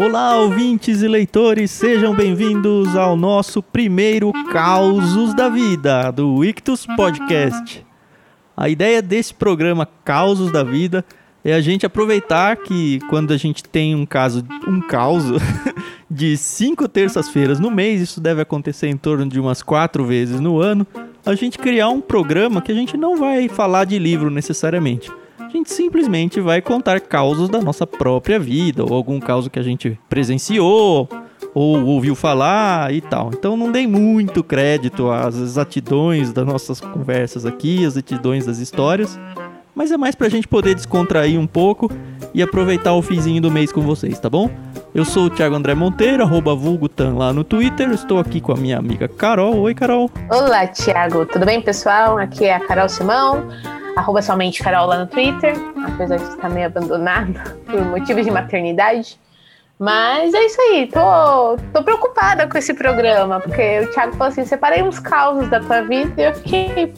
[0.00, 7.84] Olá, ouvintes e leitores, sejam bem-vindos ao nosso primeiro Causos da Vida, do Ictus Podcast.
[8.56, 11.04] A ideia desse programa Causos da Vida
[11.44, 15.24] é a gente aproveitar que quando a gente tem um caso, um caos
[16.08, 20.60] de cinco terças-feiras no mês, isso deve acontecer em torno de umas quatro vezes no
[20.60, 20.86] ano,
[21.26, 25.10] a gente criar um programa que a gente não vai falar de livro necessariamente
[25.48, 29.62] a gente simplesmente vai contar causos da nossa própria vida, ou algum caso que a
[29.62, 31.08] gente presenciou,
[31.54, 33.30] ou ouviu falar e tal.
[33.32, 39.18] Então não dei muito crédito às exatidões das nossas conversas aqui, às exatidões das histórias,
[39.74, 41.90] mas é mais pra gente poder descontrair um pouco
[42.34, 44.50] e aproveitar o fizinho do mês com vocês, tá bom?
[44.94, 47.90] Eu sou o Thiago André Monteiro, arroba vulgutan lá no Twitter.
[47.90, 49.60] Estou aqui com a minha amiga Carol.
[49.60, 50.10] Oi, Carol.
[50.30, 51.24] Olá, Thiago.
[51.24, 52.18] Tudo bem, pessoal?
[52.18, 53.46] Aqui é a Carol Simão
[53.98, 55.54] arroba somente Carol lá no Twitter,
[55.86, 57.34] apesar de estar meio abandonado
[57.66, 59.18] por motivos de maternidade.
[59.78, 64.44] Mas é isso aí, tô, tô preocupada com esse programa, porque o Thiago falou assim:
[64.44, 66.92] separei uns causos da tua vida e eu fiquei.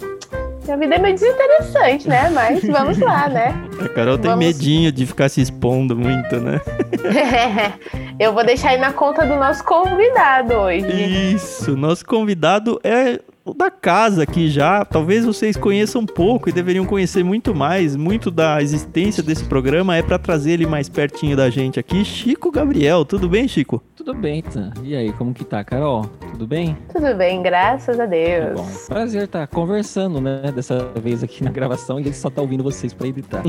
[0.65, 2.31] Minha vida é meio desinteressante, né?
[2.31, 3.55] Mas vamos lá, né?
[3.83, 4.47] A Carol tem vamos...
[4.47, 6.61] medinho de ficar se expondo muito, né?
[7.05, 7.73] É,
[8.25, 11.35] eu vou deixar aí na conta do nosso convidado hoje.
[11.35, 13.21] Isso, nosso convidado é
[13.57, 14.85] da casa aqui já.
[14.85, 17.97] Talvez vocês conheçam um pouco e deveriam conhecer muito mais.
[17.97, 22.05] Muito da existência desse programa é para trazer ele mais pertinho da gente aqui.
[22.05, 23.83] Chico Gabriel, tudo bem, Chico?
[23.97, 24.73] Tudo bem, Tan.
[24.83, 26.07] E aí, como que tá, Carol?
[26.33, 26.77] Tudo bem?
[26.93, 28.61] Tudo bem, graças a Deus.
[28.61, 28.69] bom.
[28.89, 32.63] Prazer estar tá conversando, né, dessa vez aqui na gravação e ele só tá ouvindo
[32.63, 33.43] vocês para editar.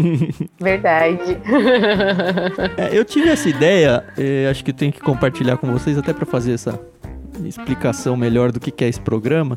[0.58, 1.38] Verdade.
[2.76, 6.26] É, eu tive essa ideia, eh, acho que tenho que compartilhar com vocês até para
[6.26, 6.80] fazer essa
[7.46, 9.56] explicação melhor do que é esse programa,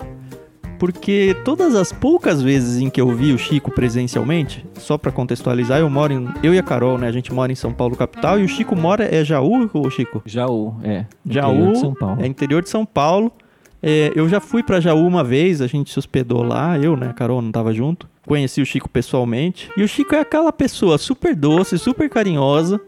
[0.82, 5.80] porque todas as poucas vezes em que eu vi o Chico presencialmente, só para contextualizar,
[5.80, 8.40] eu moro em, eu e a Carol, né, a gente mora em São Paulo capital
[8.40, 10.24] e o Chico mora é Jaú, ou Chico?
[10.26, 11.06] Jaú, é.
[11.24, 12.22] Jaú, São Paulo.
[12.22, 13.32] é interior de São Paulo.
[13.84, 17.10] É, eu já fui para Jaú uma vez, a gente se hospedou lá, eu, né,
[17.10, 18.10] a Carol não tava junto.
[18.26, 19.70] Conheci o Chico pessoalmente.
[19.78, 22.82] E o Chico é aquela pessoa super doce, super carinhosa,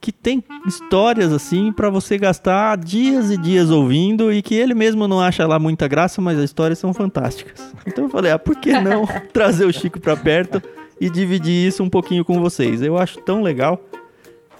[0.00, 5.08] que tem histórias assim para você gastar dias e dias ouvindo e que ele mesmo
[5.08, 7.74] não acha lá muita graça, mas as histórias são fantásticas.
[7.86, 10.62] Então eu falei, ah, por que não trazer o Chico para perto
[11.00, 12.82] e dividir isso um pouquinho com vocês?
[12.82, 13.80] Eu acho tão legal.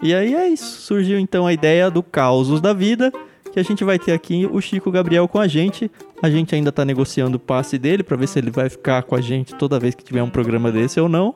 [0.03, 3.13] E aí é isso, surgiu então a ideia do Causos da Vida,
[3.53, 5.91] que a gente vai ter aqui o Chico Gabriel com a gente.
[6.23, 9.17] A gente ainda tá negociando o passe dele para ver se ele vai ficar com
[9.17, 11.35] a gente toda vez que tiver um programa desse ou não.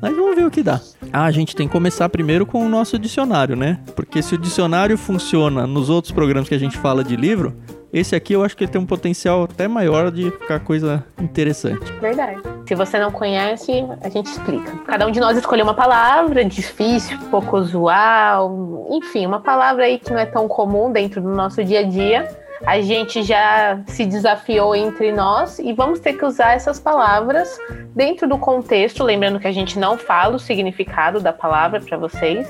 [0.00, 0.80] Mas vamos ver o que dá.
[1.12, 3.80] Ah, a gente tem que começar primeiro com o nosso dicionário, né?
[3.94, 7.54] Porque se o dicionário funciona nos outros programas que a gente fala de livro,
[7.92, 11.92] esse aqui eu acho que ele tem um potencial até maior de ficar coisa interessante.
[12.00, 12.40] Verdade.
[12.66, 14.70] Se você não conhece, a gente explica.
[14.86, 20.12] Cada um de nós escolheu uma palavra difícil, pouco usual, enfim, uma palavra aí que
[20.12, 22.28] não é tão comum dentro do nosso dia a dia
[22.66, 27.58] a gente já se desafiou entre nós e vamos ter que usar essas palavras
[27.94, 32.46] dentro do contexto, lembrando que a gente não fala o significado da palavra para vocês.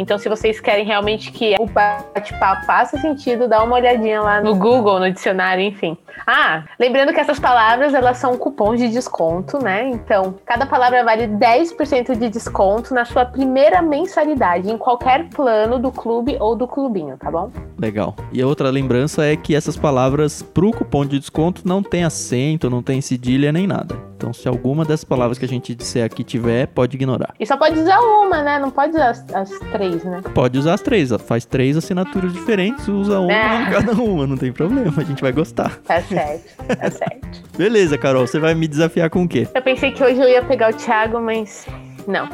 [0.00, 4.54] Então, se vocês querem realmente que o bate-papo faça sentido, dá uma olhadinha lá no
[4.56, 5.94] Google, no dicionário, enfim.
[6.26, 9.90] Ah, lembrando que essas palavras, elas são cupons de desconto, né?
[9.90, 15.92] Então, cada palavra vale 10% de desconto na sua primeira mensalidade, em qualquer plano do
[15.92, 17.50] clube ou do clubinho, tá bom?
[17.78, 18.16] Legal.
[18.32, 22.70] E a outra lembrança é que essas palavras pro cupom de desconto não tem acento,
[22.70, 24.09] não tem cedilha nem nada.
[24.20, 27.34] Então, se alguma dessas palavras que a gente disser aqui tiver, pode ignorar.
[27.40, 28.58] E só pode usar uma, né?
[28.58, 30.20] Não pode usar as, as três, né?
[30.34, 31.08] Pode usar as três.
[31.26, 33.62] Faz três assinaturas diferentes, usa uma é.
[33.62, 34.92] em cada uma, não tem problema.
[34.94, 35.74] A gente vai gostar.
[35.78, 37.28] Tá certo, tá certo.
[37.56, 38.26] Beleza, Carol.
[38.26, 39.48] Você vai me desafiar com o quê?
[39.54, 41.66] Eu pensei que hoje eu ia pegar o Thiago, mas
[42.06, 42.28] não.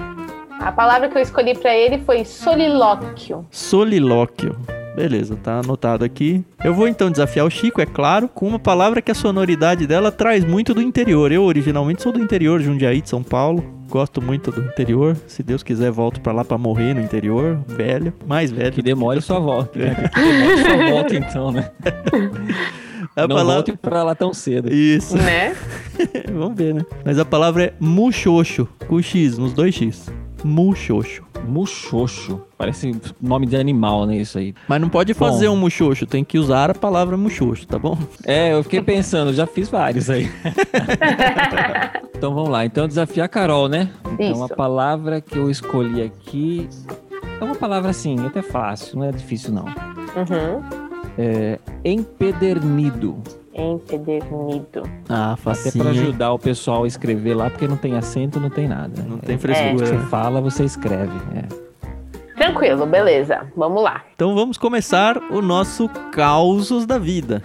[0.58, 3.46] A palavra que eu escolhi para ele foi solilóquio.
[3.52, 4.56] Solilóquio.
[4.96, 6.42] Beleza, tá anotado aqui.
[6.64, 10.10] Eu vou então desafiar o Chico, é claro, com uma palavra que a sonoridade dela
[10.10, 11.30] traz muito do interior.
[11.30, 13.62] Eu originalmente sou do interior, Jundiaí de São Paulo.
[13.90, 15.14] Gosto muito do interior.
[15.26, 18.72] Se Deus quiser, volto para lá para morrer no interior, velho, mais velho.
[18.72, 19.78] Que demore sua volta.
[19.78, 19.94] Né?
[20.12, 21.70] Que demore sua volta então, né?
[23.14, 23.54] A Não palavra...
[23.54, 24.72] volte pra lá tão cedo.
[24.72, 25.16] Isso.
[25.16, 25.54] Né?
[26.32, 26.82] Vamos ver, né?
[27.04, 30.10] Mas a palavra é muxoxo, com X, nos dois X.
[30.42, 31.25] Muxoxo.
[31.44, 32.40] Muxoxo.
[32.56, 34.16] Parece nome de animal, né?
[34.16, 34.54] Isso aí.
[34.68, 35.54] Mas não pode fazer bom.
[35.54, 37.98] um muxoxo, tem que usar a palavra muxoxo, tá bom?
[38.24, 40.30] É, eu fiquei pensando, já fiz vários aí.
[42.16, 42.64] então vamos lá.
[42.64, 43.90] Então desafiar a Carol, né?
[44.12, 44.44] Então Isso.
[44.44, 46.68] a palavra que eu escolhi aqui
[47.40, 49.64] é uma palavra assim, até fácil, não é difícil não.
[49.64, 50.62] Uhum.
[51.18, 53.22] É, empedernido
[53.56, 54.82] empedernido.
[55.08, 55.68] Ah, facinho.
[55.68, 59.02] Até para ajudar o pessoal a escrever lá, porque não tem acento, não tem nada.
[59.02, 59.86] Não tem frescura.
[59.86, 59.88] É.
[59.88, 61.16] Você fala, você escreve.
[61.34, 61.66] É.
[62.36, 63.50] Tranquilo, beleza.
[63.56, 64.04] Vamos lá.
[64.14, 67.42] Então vamos começar o nosso Causos da Vida.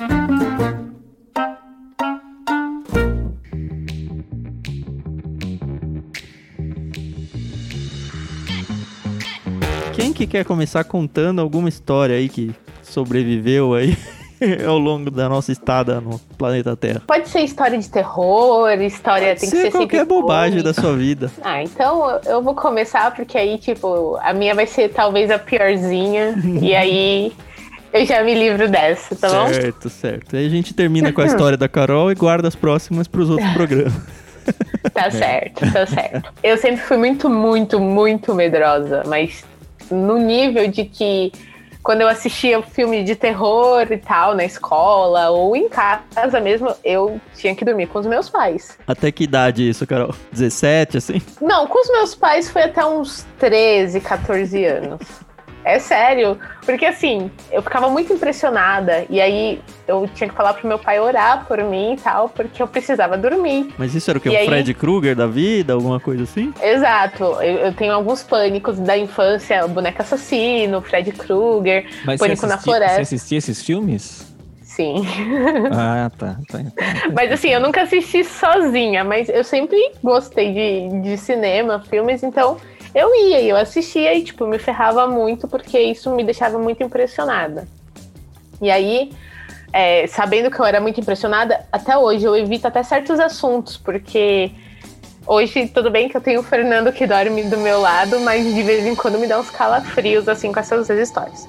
[9.93, 13.97] Quem que quer começar contando alguma história aí que sobreviveu aí
[14.67, 17.01] ao longo da nossa estada no planeta Terra?
[17.05, 20.95] Pode ser história de terror, história Pode tem ser que ser qualquer bobagem da sua
[20.95, 21.31] vida.
[21.43, 26.35] Ah, então eu- vou começar porque aí, tipo, a minha vai ser talvez a piorzinha.
[26.61, 27.31] e aí
[27.93, 29.47] eu já me livro dessa, tá bom?
[29.53, 30.35] certo, certo.
[30.35, 33.29] Aí a gente termina com a história da Carol e guarda as próximas para os
[33.29, 33.93] outros programas.
[34.93, 36.33] Tá certo, tá certo.
[36.41, 39.43] Eu sempre fui muito, muito, muito medrosa, mas
[39.91, 41.31] no nível de que
[41.83, 47.19] quando eu assistia filme de terror e tal na escola ou em casa mesmo, eu
[47.35, 48.77] tinha que dormir com os meus pais.
[48.85, 50.13] Até que idade isso, Carol?
[50.31, 51.21] 17, assim?
[51.41, 55.01] Não, com os meus pais foi até uns 13, 14 anos.
[55.63, 60.67] É sério, porque assim, eu ficava muito impressionada e aí eu tinha que falar pro
[60.67, 63.73] meu pai orar por mim e tal, porque eu precisava dormir.
[63.77, 64.29] Mas isso era o quê?
[64.29, 64.45] E O aí?
[64.45, 65.73] Fred Krueger da vida?
[65.73, 66.53] Alguma coisa assim?
[66.61, 72.57] Exato, eu, eu tenho alguns pânicos da infância, boneco assassino, Fred Krueger, Mas Pânico na
[72.57, 72.95] Floresta.
[72.95, 74.31] Você assistia esses filmes?
[74.71, 75.05] sim.
[75.71, 76.37] Ah, tá.
[76.47, 76.59] tá.
[77.13, 82.57] Mas assim, eu nunca assisti sozinha, mas eu sempre gostei de, de cinema, filmes, então
[82.93, 87.67] eu ia eu assistia e, tipo, me ferrava muito porque isso me deixava muito impressionada.
[88.61, 89.11] E aí,
[89.73, 94.51] é, sabendo que eu era muito impressionada, até hoje eu evito até certos assuntos, porque
[95.25, 98.63] hoje tudo bem que eu tenho o Fernando que dorme do meu lado, mas de
[98.63, 101.47] vez em quando me dá uns calafrios, assim, com essas histórias.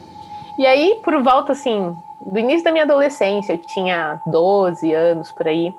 [0.58, 5.48] E aí, por volta, assim, do início da minha adolescência, eu tinha 12 anos por
[5.48, 5.74] aí,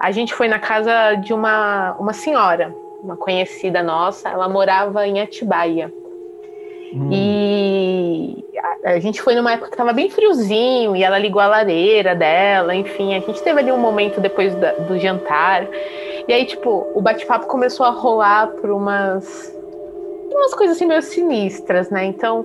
[0.00, 5.20] a gente foi na casa de uma, uma senhora, uma conhecida nossa, ela morava em
[5.20, 5.92] Atibaia.
[6.92, 7.10] Hum.
[7.12, 8.44] E
[8.84, 12.14] a, a gente foi numa época que tava bem friozinho e ela ligou a lareira
[12.14, 15.68] dela, enfim, a gente teve ali um momento depois da- do jantar.
[16.26, 19.54] E aí, tipo, o bate-papo começou a rolar por umas,
[20.32, 22.04] umas coisas assim meio sinistras, né?
[22.04, 22.44] Então,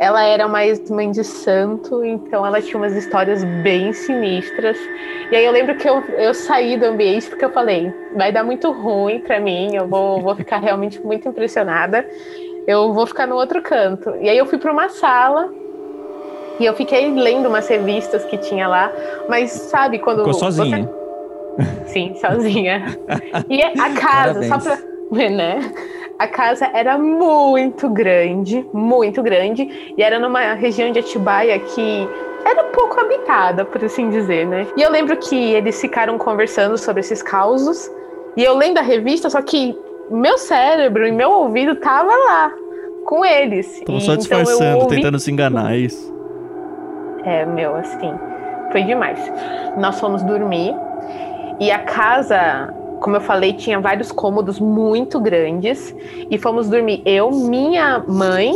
[0.00, 4.78] ela era mais mãe de santo, então ela tinha umas histórias bem sinistras.
[5.30, 8.42] E aí eu lembro que eu, eu saí do ambiente porque eu falei, vai dar
[8.42, 12.08] muito ruim pra mim, eu vou, vou ficar realmente muito impressionada.
[12.66, 14.14] Eu vou ficar no outro canto.
[14.22, 15.52] E aí eu fui para uma sala
[16.58, 18.90] e eu fiquei lendo umas revistas que tinha lá,
[19.28, 20.90] mas sabe quando Ficou você- sozinha.
[21.84, 22.84] Sim, sozinha.
[23.50, 24.78] E a casa, só pra
[25.28, 25.60] né?
[26.20, 32.06] A casa era muito grande, muito grande, e era numa região de Atibaia que
[32.44, 34.66] era pouco habitada, por assim dizer, né?
[34.76, 37.90] E eu lembro que eles ficaram conversando sobre esses causos,
[38.36, 39.74] e eu lendo a revista, só que
[40.10, 42.52] meu cérebro e meu ouvido tava lá
[43.06, 43.78] com eles.
[43.78, 46.14] Estão E só então disfarçando, ouvi tentando se enganar, é isso.
[47.24, 48.12] é, meu, assim,
[48.70, 49.18] foi demais.
[49.78, 50.74] Nós fomos dormir
[51.58, 55.94] e a casa, como eu falei, tinha vários cômodos muito grandes
[56.30, 58.54] e fomos dormir eu, minha mãe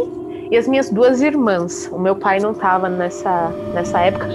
[0.51, 1.89] e as minhas duas irmãs.
[1.91, 4.29] O meu pai não estava nessa, nessa época.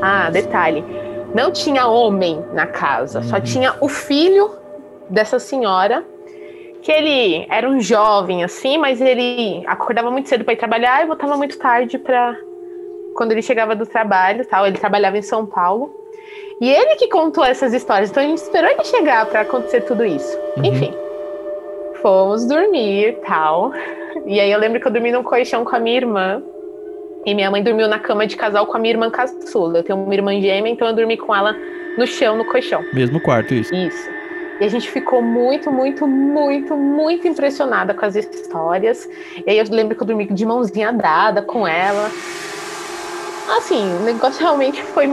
[0.00, 0.84] Ah, detalhe,
[1.34, 3.42] não tinha homem na casa, só Uhum.
[3.42, 4.50] tinha o filho
[5.08, 6.04] dessa senhora
[6.82, 11.06] que ele era um jovem assim, mas ele acordava muito cedo para ir trabalhar e
[11.06, 12.36] voltava muito tarde para
[13.14, 15.90] quando ele chegava do trabalho, tal, ele trabalhava em São Paulo.
[16.60, 20.04] E ele que contou essas histórias, então a gente esperou ele chegar para acontecer tudo
[20.04, 20.38] isso.
[20.56, 20.64] Uhum.
[20.64, 20.94] Enfim,
[22.00, 23.72] fomos dormir, tal.
[24.24, 26.42] E aí eu lembro que eu dormi num colchão com a minha irmã.
[27.24, 29.78] E minha mãe dormiu na cama de casal com a minha irmã caçula.
[29.78, 31.54] Eu tenho uma irmã gêmea, então eu dormi com ela
[31.96, 32.84] no chão, no colchão.
[32.92, 33.74] Mesmo quarto, isso.
[33.74, 34.10] Isso.
[34.60, 39.08] E a gente ficou muito, muito, muito, muito impressionada com as histórias.
[39.46, 42.10] E aí eu lembro que eu dormi de mãozinha dada com ela.
[43.58, 45.06] Assim, o negócio realmente foi.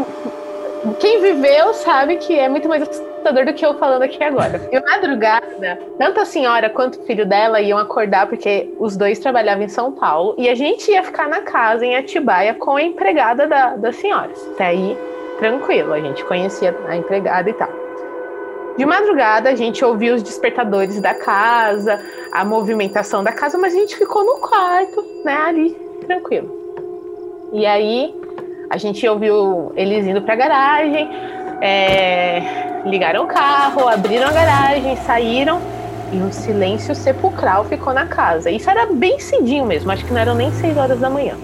[0.99, 4.69] Quem viveu sabe que é muito mais assustador do que eu falando aqui agora.
[4.69, 9.63] E madrugada, tanto a senhora quanto o filho dela iam acordar, porque os dois trabalhavam
[9.63, 13.47] em São Paulo, e a gente ia ficar na casa em Atibaia com a empregada
[13.47, 14.31] da, da senhora.
[14.53, 14.97] Até aí,
[15.39, 17.69] tranquilo, a gente conhecia a empregada e tal.
[18.77, 23.77] De madrugada, a gente ouviu os despertadores da casa, a movimentação da casa, mas a
[23.77, 25.69] gente ficou no quarto, né, ali,
[26.07, 26.51] tranquilo.
[27.53, 28.13] E aí,
[28.73, 31.07] a gente ouviu eles indo pra garagem,
[31.61, 35.61] é, ligaram o carro, abriram a garagem, saíram
[36.11, 38.49] e um silêncio sepulcral ficou na casa.
[38.49, 41.35] Isso era bem cedinho mesmo, acho que não eram nem 6 horas da manhã.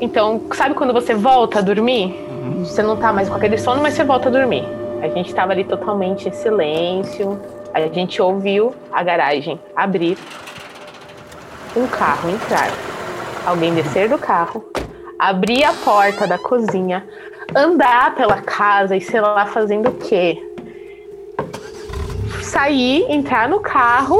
[0.00, 2.14] Então, sabe quando você volta a dormir?
[2.60, 4.64] Você não tá mais com aquele sono, mas você volta a dormir.
[5.02, 7.40] A gente estava ali totalmente em silêncio.
[7.74, 10.16] A gente ouviu a garagem abrir.
[11.74, 12.70] um carro entrar,
[13.44, 14.64] alguém descer do carro,
[15.22, 17.06] abrir a porta da cozinha,
[17.54, 20.36] andar pela casa e sei lá fazendo o quê?
[22.42, 24.18] Sair, entrar no carro,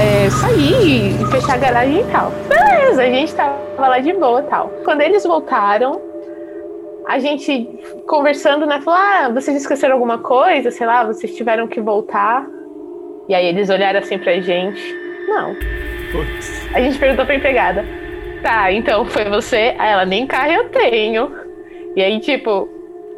[0.00, 2.32] é, sair e fechar a garagem e tal.
[2.48, 4.68] Beleza, a gente tava lá de boa e tal.
[4.84, 6.00] Quando eles voltaram,
[7.06, 7.68] a gente
[8.06, 8.80] conversando, né?
[8.80, 10.70] Falou: Ah, vocês esqueceram alguma coisa?
[10.70, 12.46] Sei lá, vocês tiveram que voltar.
[13.28, 14.82] E aí eles olharam assim pra gente.
[15.28, 15.54] Não.
[16.10, 16.66] Putz.
[16.74, 18.07] A gente perguntou pra empregada.
[18.42, 19.74] Tá, então foi você?
[19.78, 21.30] Aí ela, nem carro eu tenho.
[21.96, 22.68] E aí, tipo,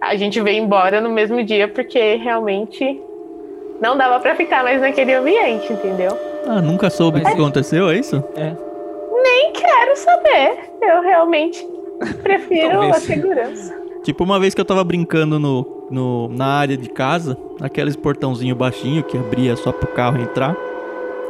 [0.01, 3.01] a gente veio embora no mesmo dia porque realmente
[3.81, 6.17] não dava para ficar mais naquele ambiente, entendeu?
[6.47, 8.23] Ah, nunca soube o que aconteceu, é isso?
[8.37, 8.55] É.
[9.23, 10.59] Nem quero saber.
[10.81, 11.67] Eu realmente
[12.23, 13.79] prefiro a segurança.
[14.03, 18.55] Tipo, uma vez que eu tava brincando no, no, na área de casa, aqueles portãozinho
[18.55, 20.57] baixinho que abria só pro carro entrar.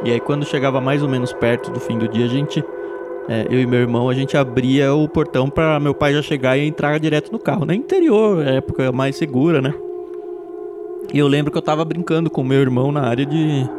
[0.03, 2.63] E aí quando chegava mais ou menos perto do fim do dia, a gente
[3.29, 6.57] é, eu e meu irmão, a gente abria o portão para meu pai já chegar
[6.57, 7.65] e entrar direto no carro.
[7.65, 9.73] No interior, é época mais segura, né?
[11.13, 13.69] E eu lembro que eu tava brincando com meu irmão na área de.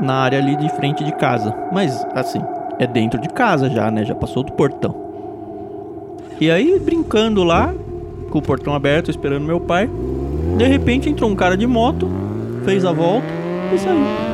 [0.00, 1.54] Na área ali de frente de casa.
[1.72, 2.40] Mas, assim,
[2.78, 4.04] é dentro de casa já, né?
[4.04, 4.94] Já passou do portão.
[6.40, 7.72] E aí, brincando lá,
[8.30, 9.88] com o portão aberto, esperando meu pai.
[10.56, 12.08] De repente entrou um cara de moto,
[12.64, 13.26] fez a volta
[13.72, 14.33] e saiu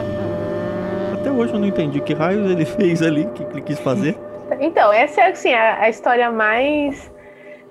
[1.21, 4.19] até hoje eu não entendi que raios ele fez ali, o que ele quis fazer.
[4.59, 7.11] Então, essa é assim, a, a história mais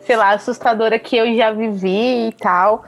[0.02, 2.84] sei lá, assustadora que eu já vivi e tal.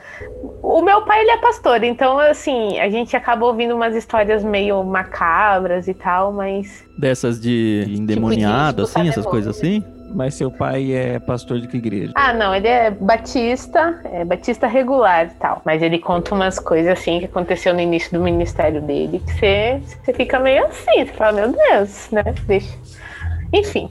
[0.62, 4.82] O meu pai, ele é pastor, então, assim, a gente acaba ouvindo umas histórias meio
[4.82, 6.84] macabras e tal, mas...
[6.98, 9.84] Dessas de endemoniado, tipo de assim, essas coisas assim?
[10.14, 12.12] Mas seu pai é pastor de que igreja?
[12.14, 15.62] Ah, não, ele é batista, é batista regular e tal.
[15.64, 19.80] Mas ele conta umas coisas assim que aconteceu no início do ministério dele, que você,
[20.04, 22.22] você fica meio assim, você fala, meu Deus, né?
[22.46, 22.76] Deixa.
[23.52, 23.90] Enfim.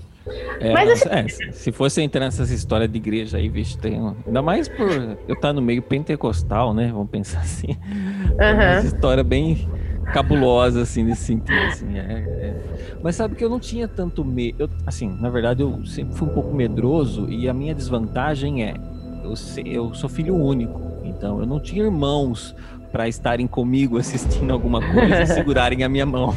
[0.60, 1.10] É, mas assim...
[1.10, 4.00] é, se fosse entrar nessas histórias de igreja aí, vixe, tem.
[4.26, 6.92] Ainda mais por eu estar no meio pentecostal, né?
[6.94, 7.76] Vamos pensar assim.
[7.90, 8.80] Uhum.
[8.80, 9.68] Uma história bem
[10.12, 11.58] cabulosa, assim, nesse sentido.
[11.68, 12.56] Assim, é, é.
[13.02, 14.70] Mas sabe que eu não tinha tanto medo.
[14.86, 18.76] Assim, na verdade, eu sempre fui um pouco medroso e a minha desvantagem é:
[19.24, 19.34] eu,
[19.66, 22.56] eu sou filho único, então eu não tinha irmãos
[22.92, 26.36] para estarem comigo assistindo alguma coisa e segurarem a minha mão.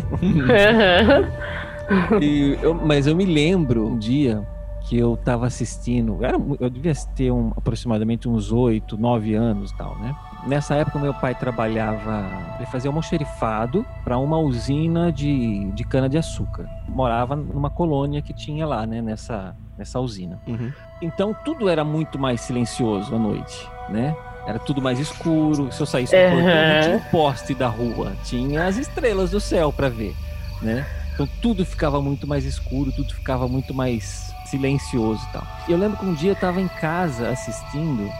[2.62, 4.46] eu, mas eu me lembro um dia
[4.88, 9.96] que eu estava assistindo, era, eu devia ter um, aproximadamente uns oito, nove anos tal,
[9.98, 10.14] né?
[10.46, 12.22] Nessa época, meu pai trabalhava,
[12.56, 16.68] ele fazia almoxerifado para uma usina de, de cana-de-açúcar.
[16.86, 20.38] Morava numa colônia que tinha lá, né, nessa, nessa usina.
[20.46, 20.70] Uhum.
[21.00, 24.14] Então, tudo era muito mais silencioso à noite, né?
[24.46, 25.72] Era tudo mais escuro.
[25.72, 26.42] Se eu saísse do uhum.
[26.42, 30.14] portão, não tinha o poste da rua, tinha as estrelas do céu para ver,
[30.60, 30.84] né?
[31.14, 35.46] Então, tudo ficava muito mais escuro, tudo ficava muito mais silencioso e tal.
[35.68, 38.10] E eu lembro que um dia eu estava em casa assistindo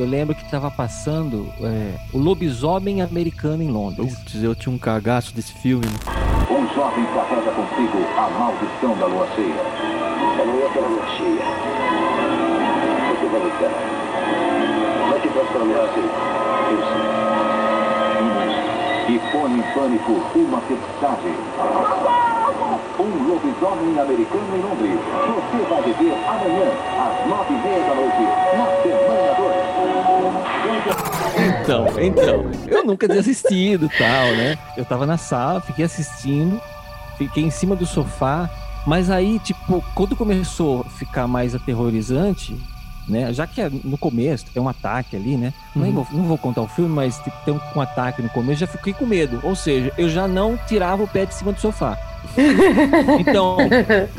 [0.00, 4.14] eu lembro que estava passando é, o lobisomem americano em Londres.
[4.14, 5.84] Putz, eu tinha um cagaço desse filme.
[6.50, 9.60] Um jovem carrega consigo a maldição da lua cheia.
[10.40, 11.44] A lua pela lua cheia.
[13.10, 13.72] Você vai lutar.
[15.10, 16.08] Vai te transformar assim.
[16.70, 17.10] Eu sei.
[19.14, 22.29] E põe em pânico uma mensagem.
[22.98, 24.98] Um lobisomem americano em Londres.
[25.26, 26.68] Você vai viver amanhã,
[26.98, 28.22] às nove e meia da noite,
[28.56, 29.70] na Semana 2.
[31.62, 34.58] Então, então, eu nunca tinha assistido tal, né?
[34.76, 36.60] Eu tava na sala, fiquei assistindo,
[37.16, 38.50] fiquei em cima do sofá,
[38.86, 42.56] mas aí, tipo, quando começou a ficar mais aterrorizante,
[43.08, 43.32] né?
[43.32, 45.52] Já que é no começo tem um ataque ali, né?
[45.74, 45.82] Uhum.
[45.82, 48.60] Não, vou, não vou contar o filme, mas tipo, tem um, um ataque no começo,
[48.60, 49.40] já fiquei com medo.
[49.42, 51.98] Ou seja, eu já não tirava o pé de cima do sofá.
[53.18, 53.56] Então,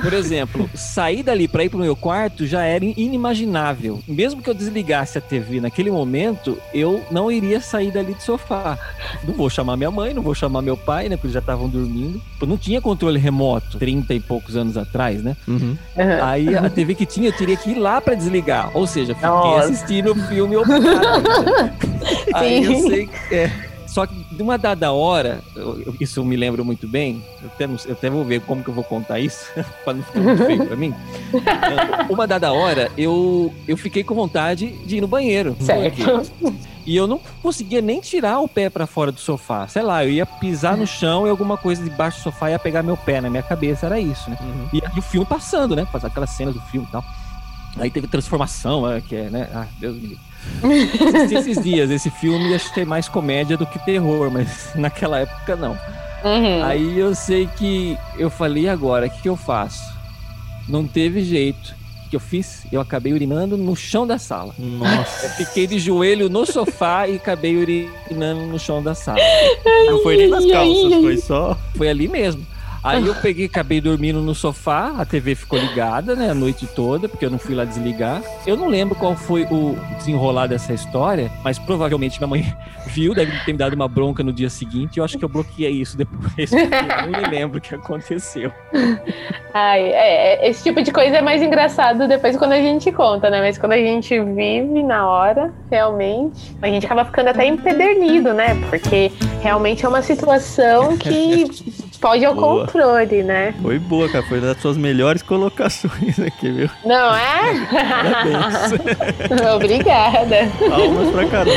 [0.02, 4.02] por exemplo, sair dali para ir pro meu quarto já era inimaginável.
[4.08, 8.78] Mesmo que eu desligasse a TV naquele momento, eu não iria sair dali do sofá.
[9.24, 11.16] Não vou chamar minha mãe, não vou chamar meu pai, né?
[11.16, 12.22] Porque eles já estavam dormindo.
[12.40, 15.36] Eu não tinha controle remoto 30 e poucos anos atrás, né?
[15.48, 15.78] Uhum.
[16.24, 18.72] Aí a TV que tinha, eu teria que ir lá para desligar.
[18.74, 19.66] Ou seja, fiquei Nossa.
[19.66, 21.30] assistindo o filme operado.
[22.34, 23.36] Aí eu sei que.
[23.36, 23.52] É,
[23.88, 27.66] só que de uma dada hora, eu, isso eu me lembro muito bem, eu até,
[27.66, 29.46] eu até vou ver como que eu vou contar isso,
[29.86, 30.94] para não ficar muito feio para mim.
[32.10, 35.56] uma dada hora, eu, eu fiquei com vontade de ir no banheiro.
[35.60, 36.02] Certo.
[36.84, 39.68] E eu não conseguia nem tirar o pé para fora do sofá.
[39.68, 42.82] Sei lá, eu ia pisar no chão e alguma coisa debaixo do sofá ia pegar
[42.82, 44.38] meu pé na minha cabeça, era isso, né?
[44.42, 44.68] Uhum.
[44.74, 45.88] E, e, o filme passando, né?
[45.92, 47.06] Passar aquelas cenas do filme e tal.
[47.78, 49.50] Aí teve transformação, é, que é, né?
[49.54, 50.32] Ah, Deus me livre.
[51.16, 55.56] Assisti esses dias esse filme e achei mais comédia do que terror, mas naquela época
[55.56, 55.78] não.
[56.24, 56.64] Uhum.
[56.64, 59.92] Aí eu sei que eu falei, agora, o que, que eu faço?
[60.68, 61.76] Não teve jeito
[62.10, 62.66] que eu fiz?
[62.72, 64.54] Eu acabei urinando no chão da sala.
[64.60, 65.28] Nossa.
[65.28, 69.20] Eu fiquei de joelho no sofá e acabei urinando no chão da sala.
[69.88, 71.58] Não foi nem nas calças, foi só.
[71.76, 72.46] Foi ali mesmo.
[72.84, 77.08] Aí eu peguei, acabei dormindo no sofá, a TV ficou ligada, né, a noite toda,
[77.08, 78.24] porque eu não fui lá desligar.
[78.46, 82.56] Eu não lembro qual foi o desenrolar dessa história, mas provavelmente minha mãe
[82.88, 84.98] viu, deve ter me dado uma bronca no dia seguinte.
[84.98, 88.52] Eu acho que eu bloqueei isso depois, eu não me lembro o que aconteceu.
[89.54, 93.30] Ai, é, é, esse tipo de coisa é mais engraçado depois quando a gente conta,
[93.30, 93.42] né?
[93.42, 98.56] Mas quando a gente vive na hora, realmente, a gente acaba ficando até empedernido, né?
[98.70, 101.46] Porque realmente é uma situação que
[102.00, 102.66] pode ao boa.
[102.66, 103.54] controle, né?
[103.62, 104.24] Foi boa, cara.
[104.26, 106.70] Foi das suas melhores colocações aqui, viu?
[106.86, 107.68] Não é?
[107.72, 109.42] Parabéns.
[109.56, 110.50] Obrigada.
[110.70, 111.54] Palmas pra Carol.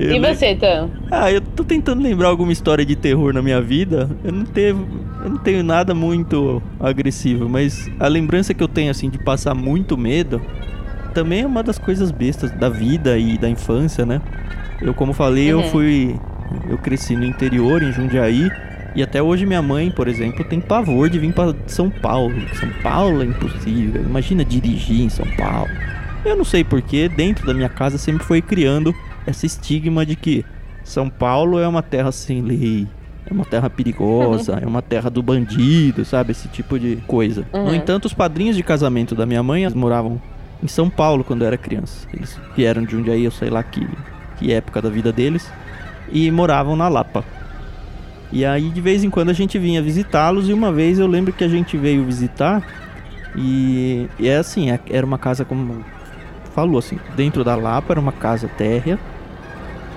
[0.00, 0.90] E você, Tan?
[1.10, 4.08] Ah, eu tô tentando lembrar alguma história de terror na minha vida.
[4.22, 4.88] Eu não tenho,
[5.24, 9.54] eu não tenho nada muito agressivo, mas a lembrança que eu tenho assim de passar
[9.54, 10.40] muito medo
[11.12, 14.20] também é uma das coisas bestas da vida e da infância, né?
[14.80, 15.60] Eu, como falei, uhum.
[15.60, 16.16] eu fui
[16.68, 18.50] eu cresci no interior em Jundiaí
[18.94, 22.34] e até hoje minha mãe, por exemplo, tem pavor de vir para São Paulo.
[22.54, 24.02] São Paulo é impossível.
[24.02, 25.70] Imagina dirigir em São Paulo.
[26.24, 28.94] Eu não sei porquê, dentro da minha casa sempre foi criando
[29.26, 30.44] esse estigma de que
[30.82, 32.86] São Paulo é uma terra sem lei,
[33.26, 36.32] é uma terra perigosa, é uma terra do bandido, sabe?
[36.32, 37.46] Esse tipo de coisa.
[37.52, 37.66] Uhum.
[37.66, 40.20] No entanto, os padrinhos de casamento da minha mãe moravam
[40.62, 42.06] em São Paulo quando eu era criança.
[42.12, 43.86] Eles vieram de onde aí, eu sei lá que,
[44.38, 45.50] que época da vida deles,
[46.12, 47.24] e moravam na Lapa.
[48.30, 51.32] E aí, de vez em quando, a gente vinha visitá-los, e uma vez eu lembro
[51.32, 52.62] que a gente veio visitar,
[53.36, 55.84] e, e é assim, é, era uma casa como
[56.54, 58.98] falou assim, dentro da Lapa era uma casa térrea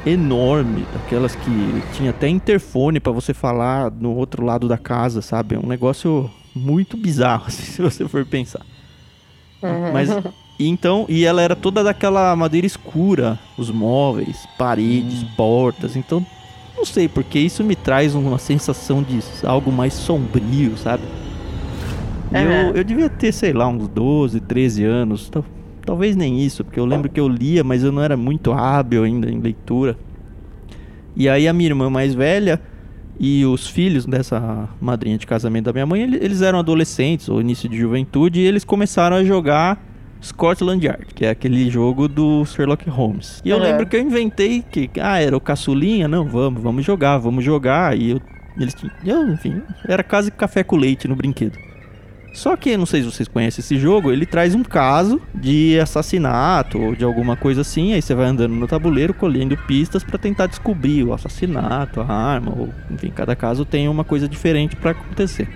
[0.10, 5.56] enorme, daquelas que tinha até interfone para você falar no outro lado da casa, sabe?
[5.56, 8.62] É um negócio muito bizarro, assim, se você for pensar.
[9.62, 9.92] Uhum.
[9.94, 10.10] Mas
[10.60, 15.30] então, e ela era toda daquela madeira escura, os móveis, paredes, uhum.
[15.36, 15.96] portas.
[15.96, 16.26] Então,
[16.76, 21.04] não sei porque isso me traz uma sensação de algo mais sombrio, sabe?
[22.32, 22.40] Uhum.
[22.40, 25.32] Eu, eu devia ter, sei lá, uns 12, 13 anos.
[25.88, 29.06] Talvez nem isso, porque eu lembro que eu lia, mas eu não era muito hábil
[29.06, 29.98] ainda em leitura.
[31.16, 32.60] E aí a minha irmã mais velha
[33.18, 37.70] e os filhos dessa madrinha de casamento da minha mãe, eles eram adolescentes ou início
[37.70, 39.82] de juventude e eles começaram a jogar
[40.22, 43.42] Scotland Yard, que é aquele jogo do Sherlock Holmes.
[43.46, 47.18] E eu lembro que eu inventei que, ah, era o caçulinha, não, vamos, vamos jogar,
[47.18, 47.98] vamos jogar.
[47.98, 48.22] E eu,
[48.60, 51.58] eles tinham, enfim, era quase café com leite no brinquedo.
[52.38, 56.80] Só que, não sei se vocês conhecem esse jogo, ele traz um caso de assassinato
[56.80, 60.46] ou de alguma coisa assim, aí você vai andando no tabuleiro colhendo pistas para tentar
[60.46, 65.50] descobrir o assassinato, a arma, ou enfim, cada caso tem uma coisa diferente para acontecer.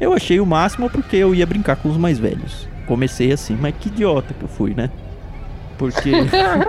[0.00, 2.68] Eu achei o máximo porque eu ia brincar com os mais velhos.
[2.86, 4.88] Comecei assim, mas que idiota que eu fui, né?
[5.76, 6.12] Porque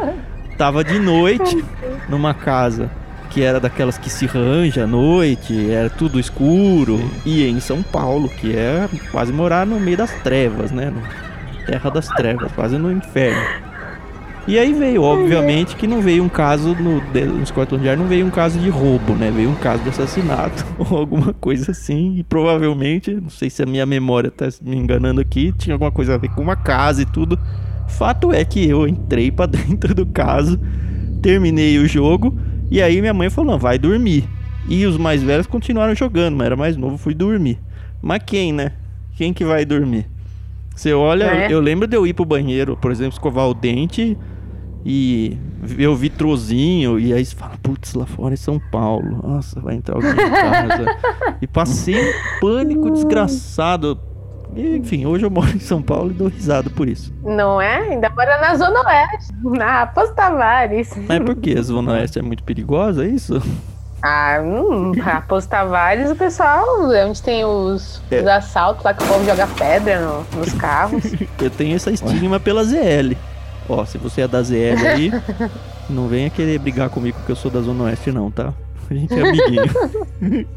[0.58, 1.64] tava de noite
[2.10, 2.90] numa casa
[3.30, 6.98] que era daquelas que se ranja à noite, era tudo escuro.
[6.98, 7.12] Sim.
[7.26, 10.94] E em São Paulo, que é quase morar no meio das trevas, né?
[11.66, 13.68] Terra das trevas, quase no inferno.
[14.48, 18.26] E aí veio, obviamente, que não veio um caso no, no Scotland Yard, não veio
[18.26, 19.30] um caso de roubo, né?
[19.30, 22.16] Veio um caso de assassinato ou alguma coisa assim.
[22.18, 26.16] E provavelmente, não sei se a minha memória tá me enganando aqui, tinha alguma coisa
[26.16, 27.38] a ver com uma casa e tudo.
[27.90, 30.58] Fato é que eu entrei para dentro do caso,
[31.22, 32.34] terminei o jogo
[32.70, 34.28] e aí minha mãe falou: não, vai dormir.
[34.68, 37.60] E os mais velhos continuaram jogando, mas era mais novo, fui dormir.
[38.02, 38.74] Mas quem, né?
[39.16, 40.08] Quem que vai dormir?
[40.76, 41.52] Você olha, é.
[41.52, 44.18] eu lembro de eu ir pro banheiro, por exemplo, escovar o dente
[44.86, 49.60] e ver o vitrozinho, e aí você fala, putz, lá fora é São Paulo, nossa,
[49.60, 50.98] vai entrar alguém em casa.
[51.42, 54.00] e passei um pânico desgraçado.
[54.58, 57.14] Enfim, hoje eu moro em São Paulo e dou risada por isso.
[57.24, 57.92] Não é?
[57.92, 60.92] Ainda mora na Zona Oeste, na Raposo Tavares.
[61.08, 63.42] Mas por que a Zona Oeste é muito perigosa, é isso?
[64.02, 68.22] Ah, hum, Raposo Tavares, o pessoal, é onde tem os, é.
[68.22, 71.04] os assaltos lá que o povo joga pedra no, nos carros.
[71.40, 73.16] eu tenho essa estigma pela ZL.
[73.70, 75.12] Ó, se você é da ZL aí,
[75.90, 78.54] não venha querer brigar comigo porque eu sou da Zona Oeste, não, tá?
[78.90, 80.48] A gente é amiguinho.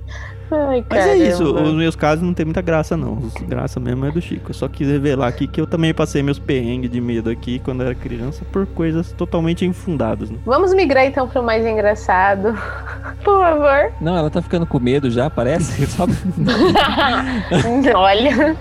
[0.51, 3.17] Ai, Mas é isso, os meus casos não tem muita graça, não.
[3.43, 4.51] Graça mesmo é do Chico.
[4.51, 7.83] Eu só quis revelar aqui que eu também passei meus perrengues de medo aqui quando
[7.83, 10.31] era criança por coisas totalmente infundadas.
[10.31, 10.39] Né?
[10.45, 12.59] Vamos migrar então pro mais engraçado.
[13.23, 13.93] Por favor.
[14.01, 15.87] Não, ela tá ficando com medo já, parece.
[15.89, 16.05] Só...
[17.95, 18.57] Olha,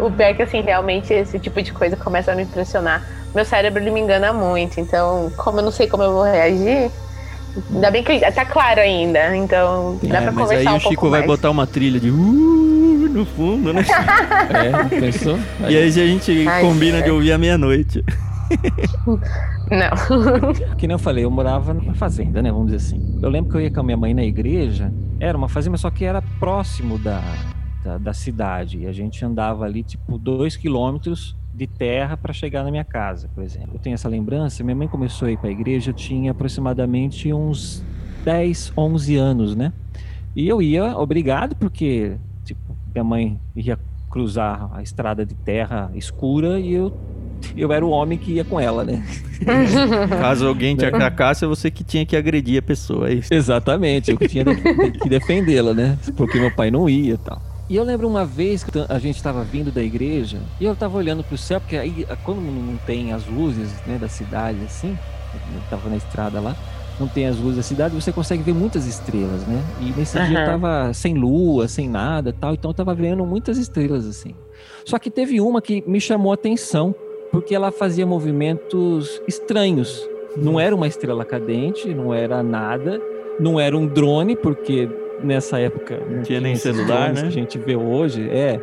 [0.00, 3.06] o pior é que, assim, realmente esse tipo de coisa começa a me impressionar.
[3.34, 6.90] Meu cérebro ele me engana muito, então, como eu não sei como eu vou reagir,
[7.72, 10.80] ainda bem que tá claro ainda, então dá é, pra mas conversar aí um o
[10.80, 11.30] Chico vai mais.
[11.30, 13.84] botar uma trilha de uh, no fundo, né?
[14.52, 15.38] É, pensou?
[15.68, 17.02] e aí a gente Ai, combina é.
[17.02, 18.04] de ouvir à meia-noite.
[19.70, 20.76] Não.
[20.76, 22.50] Que nem eu falei, eu morava numa fazenda, né?
[22.50, 23.18] Vamos dizer assim.
[23.22, 25.90] Eu lembro que eu ia com a minha mãe na igreja, era uma fazenda, só
[25.90, 27.22] que era próximo da,
[27.82, 28.80] da, da cidade.
[28.80, 33.28] E a gente andava ali, tipo, dois quilômetros de terra para chegar na minha casa,
[33.34, 33.70] por exemplo.
[33.74, 37.32] Eu tenho essa lembrança, minha mãe começou a ir para a igreja, eu tinha aproximadamente
[37.32, 37.84] uns
[38.24, 39.72] 10, 11 anos, né?
[40.34, 42.60] E eu ia obrigado, porque, tipo,
[42.94, 43.78] minha mãe ia
[44.10, 46.92] cruzar a estrada de terra escura e eu,
[47.56, 49.04] eu era o homem que ia com ela, né?
[50.08, 53.32] Caso alguém te atacasse, é você que tinha que agredir a pessoa, é isso.
[53.32, 55.98] Exatamente, eu que tinha que defendê-la, né?
[56.16, 57.51] Porque meu pai não ia e tal.
[57.72, 60.94] E eu lembro uma vez que a gente estava vindo da igreja e eu estava
[60.94, 64.94] olhando para o céu, porque aí quando não tem as luzes né, da cidade assim,
[65.54, 66.54] eu estava na estrada lá,
[67.00, 69.64] não tem as luzes da cidade, você consegue ver muitas estrelas, né?
[69.80, 70.60] E nesse dia eu Aham.
[70.60, 74.34] tava sem lua, sem nada e tal, então eu tava vendo muitas estrelas assim.
[74.84, 76.94] Só que teve uma que me chamou a atenção,
[77.30, 80.06] porque ela fazia movimentos estranhos.
[80.36, 83.00] Não era uma estrela cadente, não era nada,
[83.40, 84.90] não era um drone, porque
[85.22, 87.22] nessa época não Tinha nem celular, né?
[87.22, 88.28] que a gente vê hoje.
[88.30, 88.58] É,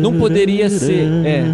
[0.00, 1.44] Não poderia ser, é.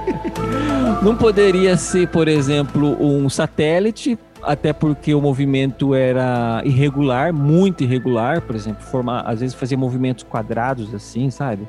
[1.02, 8.40] não poderia ser, por exemplo, um satélite, até porque o movimento era irregular, muito irregular,
[8.40, 11.66] por exemplo, formar, às vezes fazia movimentos quadrados assim, sabe?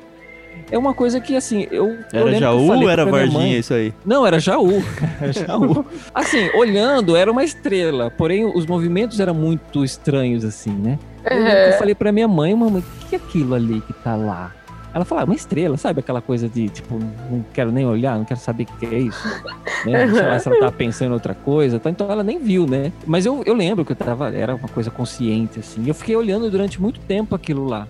[0.70, 3.02] É uma coisa que assim, eu eu Era lembro que eu Jaú falei ou era
[3.06, 3.92] pra minha mãe- Varginha isso aí?
[4.06, 4.82] não, era Jaú.
[5.20, 5.84] Era Jaú.
[6.14, 8.10] Assim, olhando, era uma estrela.
[8.10, 10.98] Porém, os movimentos eram muito estranhos, assim, né?
[11.30, 14.50] Eu, eu falei pra minha mãe, mamãe, o que é aquilo ali que tá lá?
[14.94, 18.24] Ela falou, ah, uma estrela, sabe aquela coisa de, tipo, não quero nem olhar, não
[18.26, 19.26] quero saber o que é isso.
[19.86, 20.06] né?
[20.12, 21.88] Sei lá se ela tava pensando em outra coisa, tá?
[21.88, 22.92] então ela nem viu, né?
[23.06, 25.82] Mas eu, eu lembro que eu tava, era uma coisa consciente, assim.
[25.84, 27.86] E eu fiquei olhando durante muito tempo aquilo lá.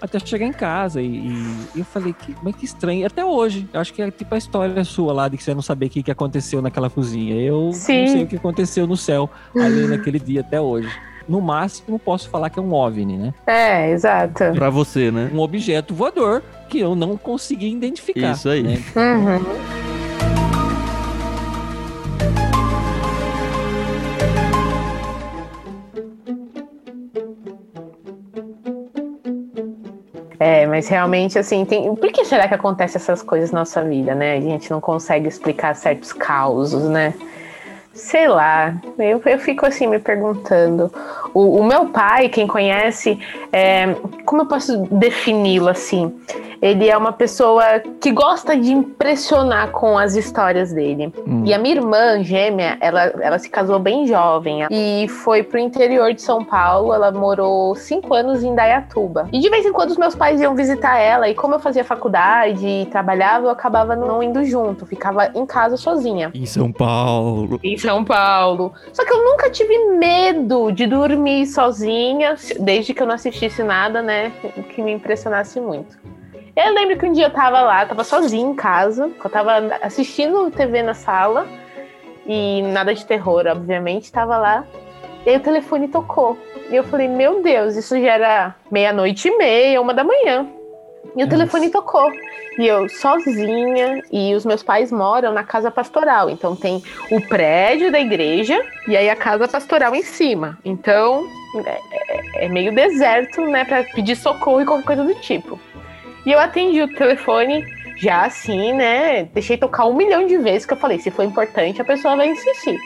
[0.00, 1.28] Até chegar em casa e,
[1.74, 3.06] e eu falei, que, mas que estranho.
[3.06, 5.62] Até hoje, eu acho que é tipo a história sua lá de que você não
[5.62, 7.34] sabia o que, que aconteceu naquela cozinha.
[7.36, 8.00] Eu Sim.
[8.00, 10.88] não sei o que aconteceu no céu ali naquele dia até hoje.
[11.26, 13.34] No máximo, posso falar que é um OVNI, né?
[13.46, 14.44] É, exato.
[14.54, 15.30] Pra você, né?
[15.32, 18.32] Um objeto voador que eu não consegui identificar.
[18.32, 18.62] Isso aí.
[18.62, 18.82] né?
[18.94, 19.93] Uhum.
[30.74, 31.94] Mas realmente, assim, tem...
[31.94, 34.36] por que será que acontece essas coisas na nossa vida, né?
[34.36, 37.14] A gente não consegue explicar certos causos, né?
[37.92, 40.92] Sei lá, eu, eu fico assim me perguntando.
[41.32, 43.20] O, o meu pai, quem conhece,
[43.52, 46.12] é, como eu posso defini-lo assim?
[46.64, 47.62] Ele é uma pessoa
[48.00, 51.12] que gosta de impressionar com as histórias dele.
[51.26, 51.42] Hum.
[51.44, 56.14] E a minha irmã gêmea, ela, ela se casou bem jovem e foi pro interior
[56.14, 56.94] de São Paulo.
[56.94, 59.28] Ela morou cinco anos em Dayatuba.
[59.30, 61.28] E de vez em quando os meus pais iam visitar ela.
[61.28, 64.86] E como eu fazia faculdade e trabalhava, eu acabava não indo junto.
[64.86, 66.30] Ficava em casa sozinha.
[66.32, 67.60] Em São Paulo.
[67.62, 68.72] Em São Paulo.
[68.90, 74.00] Só que eu nunca tive medo de dormir sozinha, desde que eu não assistisse nada,
[74.00, 74.32] né?
[74.70, 75.98] Que me impressionasse muito.
[76.56, 80.50] Eu lembro que um dia eu tava lá, tava sozinha em casa, eu tava assistindo
[80.50, 81.46] TV na sala,
[82.26, 84.64] e nada de terror, obviamente, tava lá.
[85.26, 86.38] E aí o telefone tocou.
[86.70, 90.46] E eu falei, meu Deus, isso já era meia-noite e meia, uma da manhã.
[91.16, 92.10] E o telefone tocou.
[92.58, 96.30] E eu sozinha, e os meus pais moram na casa pastoral.
[96.30, 100.56] Então tem o prédio da igreja e aí a casa pastoral em cima.
[100.64, 101.24] Então
[101.66, 101.78] é,
[102.40, 105.58] é- é meio deserto, né, pra pedir socorro e qualquer coisa do tipo.
[106.26, 107.64] E eu atendi o telefone
[107.96, 109.24] já assim, né?
[109.24, 112.28] Deixei tocar um milhão de vezes, que eu falei, se for importante, a pessoa vai
[112.28, 112.78] insistir.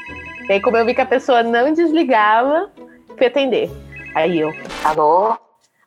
[0.48, 2.70] E aí, como eu vi que a pessoa não desligava,
[3.16, 3.70] fui atender.
[4.14, 4.52] Aí eu,
[4.84, 5.36] alô?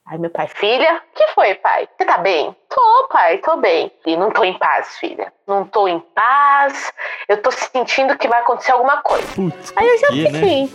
[0.06, 1.88] Aí meu pai, filha, o que foi, pai?
[1.98, 2.56] Você tá bem?
[2.70, 3.92] Tô, pai, tô bem.
[4.06, 5.32] E não tô em paz, filha.
[5.48, 6.92] Não tô em paz.
[7.30, 9.26] Eu tô sentindo que vai acontecer alguma coisa.
[9.34, 10.40] Putz, Aí eu já que, né?
[10.40, 10.70] fiquei.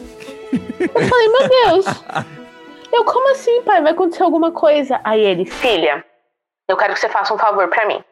[0.80, 1.86] Eu falei, meu Deus.
[2.92, 3.82] Eu, como assim, pai?
[3.82, 5.00] Vai acontecer alguma coisa?
[5.04, 6.02] Aí ele, filha,
[6.68, 8.02] eu quero que você faça um favor pra mim.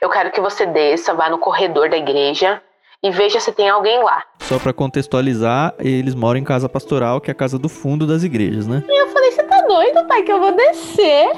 [0.00, 2.60] Eu quero que você desça, vá no corredor da igreja
[3.02, 4.24] e veja se tem alguém lá.
[4.40, 8.22] Só pra contextualizar, eles moram em casa pastoral, que é a casa do fundo das
[8.22, 8.82] igrejas, né?
[8.88, 11.30] E eu falei, você tá doido, pai, que eu vou descer?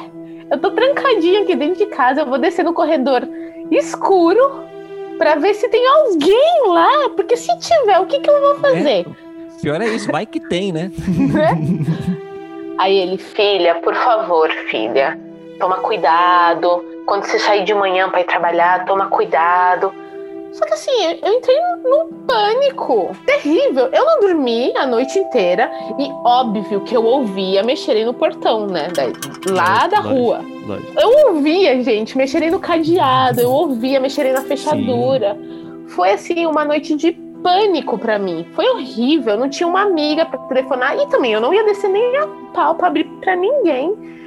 [0.49, 3.29] Eu tô trancadinha aqui dentro de casa, eu vou descer no corredor
[3.71, 4.65] escuro
[5.19, 7.11] pra ver se tem alguém lá.
[7.17, 9.07] Porque se tiver, o que, que eu vou fazer?
[9.61, 10.91] Pior é isso, vai que tem, né?
[12.79, 15.19] Aí ele, filha, por favor, filha,
[15.61, 16.85] toma cuidado.
[17.07, 19.93] Quando você sair de manhã para ir trabalhar, toma cuidado.
[20.53, 23.89] Só que assim, eu entrei num pânico terrível.
[23.93, 28.89] Eu não dormi a noite inteira e óbvio que eu ouvia mexerem no portão, né?
[29.49, 30.41] lá da rua.
[31.01, 35.37] Eu ouvia, gente, mexerem no cadeado, eu ouvia mexerem na fechadura.
[35.37, 35.87] Sim.
[35.89, 38.45] Foi assim, uma noite de pânico para mim.
[38.53, 39.35] Foi horrível.
[39.35, 42.27] Eu não tinha uma amiga para telefonar e também eu não ia descer nem a
[42.53, 44.20] pau para abrir para ninguém.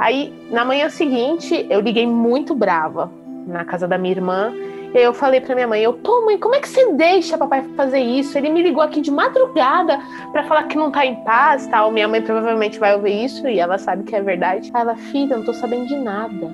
[0.00, 3.12] Aí, na manhã seguinte, eu liguei muito brava
[3.46, 4.52] na casa da minha irmã
[4.92, 7.38] e aí eu falei pra minha mãe, eu, pô, mãe, como é que você deixa
[7.38, 8.36] papai fazer isso?
[8.36, 10.00] Ele me ligou aqui de madrugada
[10.32, 11.92] para falar que não tá em paz tal.
[11.92, 14.72] Minha mãe provavelmente vai ouvir isso e ela sabe que é verdade.
[14.74, 16.50] Ela, filha, não tô sabendo de nada.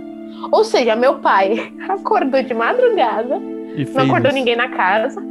[0.53, 4.39] Ou seja, meu pai acordou de madrugada, não acordou isso.
[4.39, 5.23] ninguém na casa.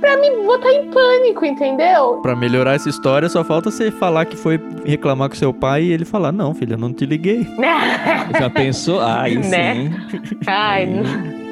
[0.00, 2.20] Pra me botar em pânico, entendeu?
[2.22, 5.92] Pra melhorar essa história, só falta você falar que foi reclamar com seu pai e
[5.92, 7.46] ele falar: Não, filha, não te liguei.
[8.38, 9.00] Já pensou?
[9.00, 9.74] Ai, né?
[9.74, 10.38] sim.
[10.46, 11.48] Ai, não.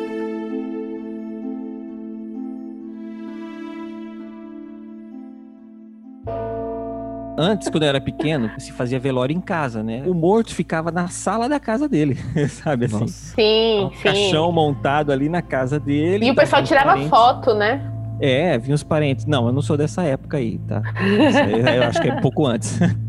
[7.38, 10.02] Antes, quando eu era pequeno, se fazia velório em casa, né?
[10.07, 12.16] O morto ficava na sala da casa dele,
[12.48, 13.07] sabe assim?
[13.09, 14.02] Sim, um sim.
[14.02, 16.24] Caixão montado ali na casa dele.
[16.24, 17.11] E o pessoal tirava parentes.
[17.11, 17.92] foto, né?
[18.20, 19.26] É, vinha os parentes.
[19.26, 20.83] Não, eu não sou dessa época aí, tá?
[20.96, 22.79] Aí, eu acho que é um pouco antes.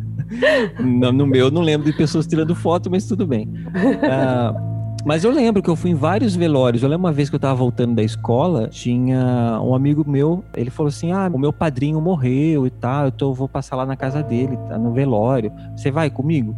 [0.78, 3.48] No, no meu, eu não lembro de pessoas tirando foto, mas tudo bem.
[3.48, 6.84] Uh, mas eu lembro que eu fui em vários velórios.
[6.84, 10.70] Eu lembro uma vez que eu tava voltando da escola, tinha um amigo meu, ele
[10.70, 13.96] falou assim: Ah, o meu padrinho morreu e tal, eu tô, vou passar lá na
[13.96, 15.50] casa dele, tá no velório.
[15.78, 16.54] Você vai comigo?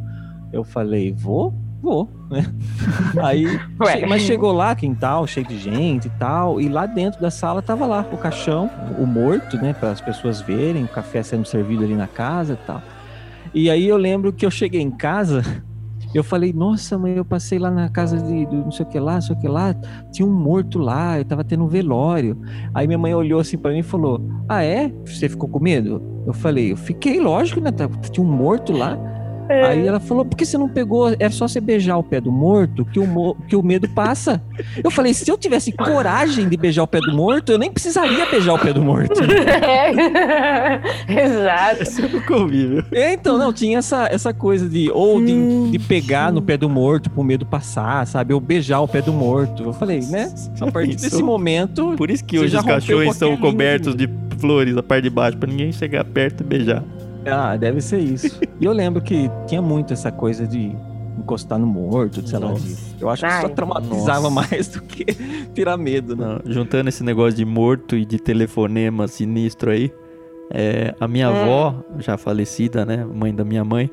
[0.51, 1.53] Eu falei, vou?
[1.81, 2.45] Vou, né?
[3.23, 3.45] Aí,
[3.81, 4.05] Ué.
[4.05, 7.85] mas chegou lá, quintal, cheio de gente e tal, e lá dentro da sala tava
[7.85, 11.95] lá o caixão, o morto, né, para as pessoas verem, o café sendo servido ali
[11.95, 12.81] na casa e tal.
[13.53, 15.41] E aí eu lembro que eu cheguei em casa,
[16.13, 18.99] eu falei, nossa, mãe, eu passei lá na casa de, de não sei o que
[18.99, 19.75] lá, não sei o que lá,
[20.11, 22.37] tinha um morto lá, eu tava tendo um velório.
[22.73, 24.91] Aí minha mãe olhou assim para mim e falou: Ah, é?
[25.05, 26.01] Você ficou com medo?
[26.25, 27.71] Eu falei, eu fiquei, lógico, né?
[28.11, 28.97] Tinha um morto lá.
[29.49, 29.65] É.
[29.65, 31.13] Aí ela falou: por que você não pegou?
[31.19, 34.41] É só você beijar o pé do morto que o, que o medo passa.
[34.83, 38.27] Eu falei: se eu tivesse coragem de beijar o pé do morto, eu nem precisaria
[38.27, 39.19] beijar o pé do morto.
[39.69, 39.89] É.
[41.25, 41.83] Exato.
[41.83, 42.85] Esse é o convívio.
[42.91, 46.69] Então, não, tinha essa, essa coisa de ou de, hum, de pegar no pé do
[46.69, 48.33] morto pro medo passar, sabe?
[48.33, 49.63] Ou beijar o pé do morto.
[49.63, 50.31] Eu falei, né?
[50.62, 51.09] A partir isso.
[51.09, 51.93] desse momento.
[51.97, 55.49] Por isso que hoje os cachorros são cobertos de flores a parte de baixo, para
[55.49, 56.83] ninguém chegar perto e beijar.
[57.25, 58.39] Ah, deve ser isso.
[58.60, 60.75] e eu lembro que tinha muito essa coisa de
[61.17, 62.53] encostar no morto, sei lá.
[62.99, 64.49] Eu acho que só traumatizava nossa.
[64.49, 65.05] mais do que
[65.53, 66.39] tirar medo, né?
[66.43, 69.91] Não, juntando esse negócio de morto e de telefonema sinistro aí,
[70.49, 71.29] é, a minha é.
[71.29, 73.89] avó, já falecida, né, mãe da minha mãe,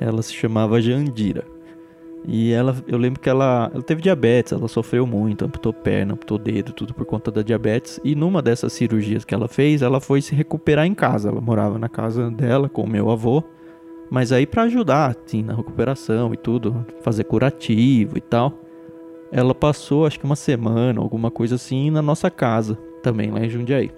[0.00, 1.44] ela se chamava Jandira.
[2.26, 6.38] E ela, eu lembro que ela, ela teve diabetes, ela sofreu muito, amputou perna, amputou
[6.38, 8.00] dedo, tudo por conta da diabetes.
[8.04, 11.28] E numa dessas cirurgias que ela fez, ela foi se recuperar em casa.
[11.28, 13.42] Ela morava na casa dela com o meu avô.
[14.10, 18.52] Mas aí para ajudar, assim, na recuperação e tudo, fazer curativo e tal,
[19.30, 23.48] ela passou acho que uma semana, alguma coisa assim, na nossa casa, também lá em
[23.48, 23.90] Jundiaí.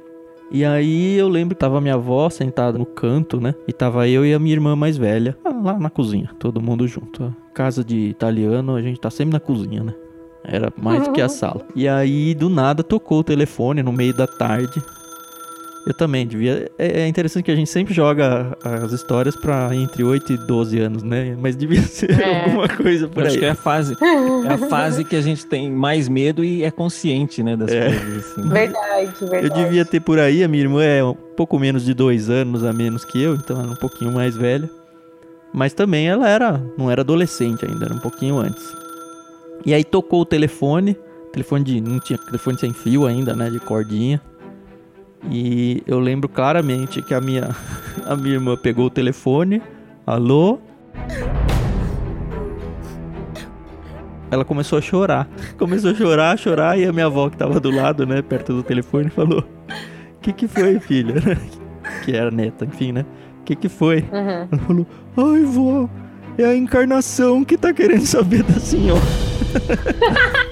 [0.55, 3.57] E aí eu lembro que tava minha avó sentada no canto, né?
[3.67, 7.35] E tava eu e a minha irmã mais velha lá na cozinha, todo mundo junto.
[7.53, 9.93] Casa de italiano, a gente tá sempre na cozinha, né?
[10.45, 11.67] Era mais do que a sala.
[11.75, 14.81] E aí, do nada, tocou o telefone no meio da tarde.
[15.87, 16.71] Eu também devia.
[16.79, 20.81] É, é interessante que a gente sempre joga as histórias para entre 8 e 12
[20.81, 21.37] anos, né?
[21.39, 22.45] Mas devia ser é.
[22.45, 23.29] alguma coisa por Eu aí.
[23.29, 23.97] Acho que é a fase.
[24.49, 27.55] É a fase que a gente tem mais medo e é consciente, né?
[27.55, 27.91] Das é.
[27.91, 28.25] coisas.
[28.25, 28.49] Assim.
[28.49, 29.47] Verdade, verdade.
[29.47, 30.43] Eu devia ter por aí.
[30.43, 33.61] A minha irmã é um pouco menos de dois anos a menos que eu, então
[33.61, 34.69] ela é um pouquinho mais velha.
[35.53, 36.63] Mas também ela era.
[36.79, 38.65] Não era adolescente ainda, era um pouquinho antes.
[39.67, 40.97] E aí tocou o telefone.
[41.31, 41.81] Telefone de.
[41.81, 43.51] Não tinha telefone sem fio ainda, né?
[43.51, 44.21] De cordinha.
[45.31, 47.51] E eu lembro claramente que a minha,
[48.07, 49.63] a minha irmã pegou o telefone,
[50.07, 50.59] alô?
[54.31, 55.29] Ela começou a chorar.
[55.59, 58.53] Começou a chorar, a chorar, e a minha avó que tava do lado, né, perto
[58.53, 61.15] do telefone, falou: O que que foi, filha?
[62.05, 63.05] que era neta, enfim, né?
[63.41, 64.01] O que que foi?
[64.13, 64.49] Uhum.
[64.51, 65.89] Ela falou: Ai, vó,
[66.37, 69.01] é a encarnação que tá querendo saber da senhora.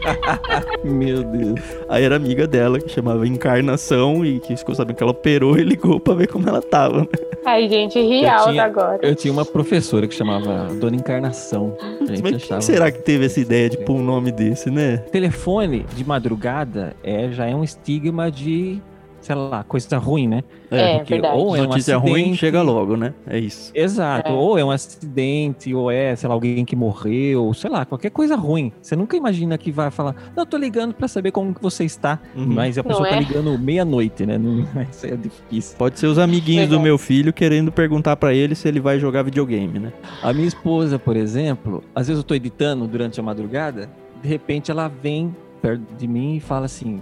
[0.85, 1.61] Meu Deus.
[1.89, 5.63] Aí era amiga dela que chamava Encarnação e que ficou sabendo que ela operou e
[5.63, 7.01] ligou pra ver como ela tava.
[7.01, 7.09] Né?
[7.45, 8.99] Ai, gente, ri alto agora.
[9.03, 11.77] Eu tinha uma professora que chamava Dona Encarnação.
[12.01, 14.99] Mas quem será que teve essa ideia de pôr um nome desse, né?
[15.11, 18.81] Telefone de madrugada é, já é um estigma de
[19.23, 20.43] sei lá, coisa ruim, né?
[20.71, 21.37] É, Porque verdade.
[21.37, 23.15] Ou é Notícia um ruim chega logo, né?
[23.27, 23.71] É isso.
[23.75, 24.31] Exato.
[24.31, 24.33] É.
[24.33, 28.35] Ou é um acidente, ou é, sei lá, alguém que morreu, sei lá, qualquer coisa
[28.35, 28.73] ruim.
[28.83, 31.85] Você nunca imagina que vai falar, não, eu tô ligando para saber como que você
[31.85, 32.19] está.
[32.35, 32.47] Uhum.
[32.47, 33.21] Mas a pessoa tá é?
[33.21, 34.37] ligando meia-noite, né?
[34.37, 35.77] Não, isso é difícil.
[35.79, 39.23] Pode ser os amiguinhos do meu filho querendo perguntar para ele se ele vai jogar
[39.23, 39.93] videogame, né?
[40.23, 43.89] A minha esposa, por exemplo, às vezes eu tô editando durante a madrugada,
[44.21, 47.01] de repente ela vem perto de mim e fala assim: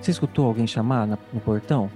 [0.00, 1.90] Você escutou alguém chamar no portão?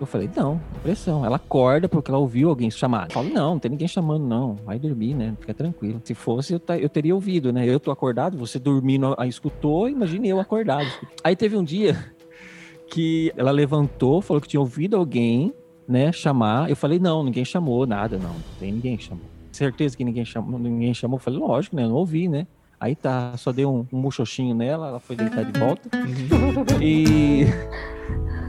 [0.00, 1.24] Eu falei, não, pressão.
[1.24, 3.08] Ela acorda porque ela ouviu alguém chamar.
[3.08, 4.54] Eu falo, não, não tem ninguém chamando, não.
[4.64, 5.34] Vai dormir, né?
[5.40, 6.00] Fica tranquilo.
[6.04, 7.66] Se fosse, eu, eu teria ouvido, né?
[7.66, 10.88] Eu tô acordado, você dormindo, aí escutou, imagine eu acordado.
[11.24, 12.14] Aí teve um dia
[12.92, 15.52] que ela levantou, falou que tinha ouvido alguém,
[15.86, 16.70] né, chamar.
[16.70, 18.34] Eu falei, não, ninguém chamou, nada, não.
[18.34, 19.24] Não tem ninguém que chamou.
[19.50, 21.16] Certeza que ninguém chamou, ninguém chamou.
[21.16, 21.82] Eu falei, lógico, né?
[21.84, 22.46] Eu não ouvi, né?
[22.80, 25.88] Aí tá, só dei um, um muxoxinho nela, ela foi deitar de volta.
[25.96, 26.80] Uhum.
[26.80, 27.46] E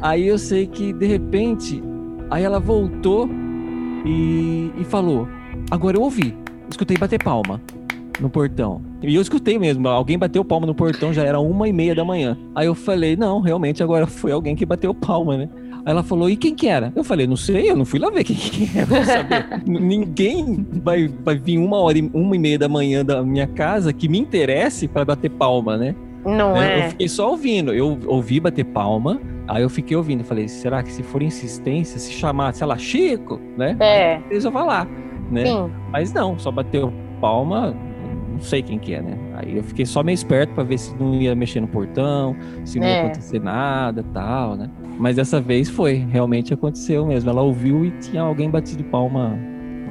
[0.02, 1.82] aí eu sei que de repente,
[2.30, 3.28] aí ela voltou
[4.06, 5.28] e, e falou:
[5.72, 6.38] Agora eu ouvi,
[6.70, 7.60] escutei bater palma
[8.20, 8.82] no portão.
[9.02, 12.04] E eu escutei mesmo, alguém bateu palma no portão, já era uma e meia da
[12.04, 12.38] manhã.
[12.54, 15.50] Aí eu falei, não, realmente agora foi alguém que bateu palma, né?
[15.86, 16.92] Aí ela falou, e quem que era?
[16.96, 19.64] Eu falei, não sei, eu não fui lá ver quem que era, saber.
[19.66, 23.94] Ninguém vai, vai vir uma hora, e, uma e meia da manhã da minha casa
[23.94, 25.96] que me interesse para bater palma, né?
[26.26, 26.80] Não né?
[26.82, 26.86] é?
[26.86, 27.74] Eu fiquei só ouvindo.
[27.74, 30.24] Eu ouvi bater palma, aí eu fiquei ouvindo.
[30.24, 33.76] Falei, será que se for insistência, se chamar, sei lá, Chico, né?
[33.80, 34.22] É.
[34.30, 34.88] Eles vão falar,
[35.32, 35.46] né?
[35.46, 35.72] Sim.
[35.92, 37.76] Mas não, só bateu palma,
[38.40, 39.18] não sei quem que é, né?
[39.36, 42.80] Aí eu fiquei só meio esperto para ver se não ia mexer no portão, se
[42.80, 42.94] não é.
[42.94, 44.70] ia acontecer nada tal, né?
[44.98, 47.30] Mas dessa vez foi, realmente aconteceu mesmo.
[47.30, 49.38] Ela ouviu e tinha alguém batido palma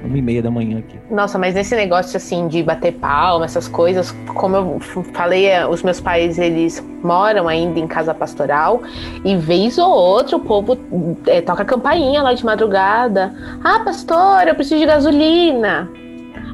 [0.05, 0.99] uma e meia da manhã aqui.
[1.11, 4.81] Nossa, mas nesse negócio assim de bater palma, essas coisas, como eu
[5.13, 8.81] falei, é, os meus pais eles moram ainda em casa pastoral
[9.25, 10.79] e vez ou outra o povo
[11.27, 13.35] é, toca campainha lá de madrugada.
[13.63, 15.91] Ah, pastor, eu preciso de gasolina.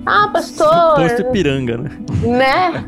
[0.07, 0.95] Ah, pastor.
[0.97, 1.91] Posto Ipiranga, né?
[2.23, 2.85] Né?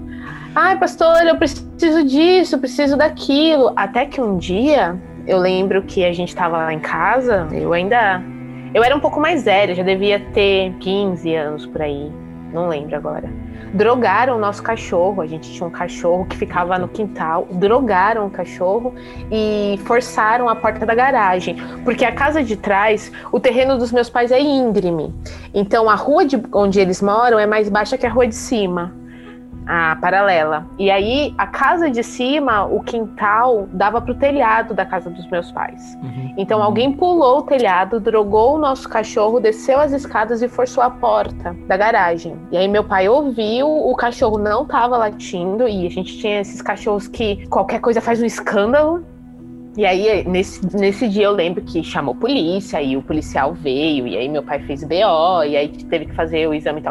[0.54, 3.72] Ai, pastor, eu preciso disso, preciso daquilo.
[3.76, 8.22] Até que um dia eu lembro que a gente estava lá em casa, eu ainda.
[8.74, 12.12] Eu era um pouco mais velha, já devia ter 15 anos por aí.
[12.56, 13.28] Não lembro agora.
[13.74, 15.20] Drogaram o nosso cachorro.
[15.20, 17.46] A gente tinha um cachorro que ficava no quintal.
[17.52, 18.94] Drogaram o cachorro
[19.30, 21.54] e forçaram a porta da garagem.
[21.84, 25.14] Porque a casa de trás, o terreno dos meus pais é íngreme.
[25.52, 28.94] Então a rua de onde eles moram é mais baixa que a rua de cima
[29.66, 30.66] a paralela.
[30.78, 35.28] E aí, a casa de cima, o quintal, dava para o telhado da casa dos
[35.28, 35.98] meus pais.
[36.02, 36.34] Uhum.
[36.36, 40.90] Então, alguém pulou o telhado, drogou o nosso cachorro, desceu as escadas e forçou a
[40.90, 42.36] porta da garagem.
[42.52, 46.62] E aí, meu pai ouviu, o cachorro não estava latindo, e a gente tinha esses
[46.62, 49.04] cachorros que qualquer coisa faz um escândalo.
[49.76, 54.16] E aí, nesse, nesse dia, eu lembro que chamou polícia, e o policial veio, e
[54.16, 56.82] aí meu pai fez BO, e aí teve que fazer o exame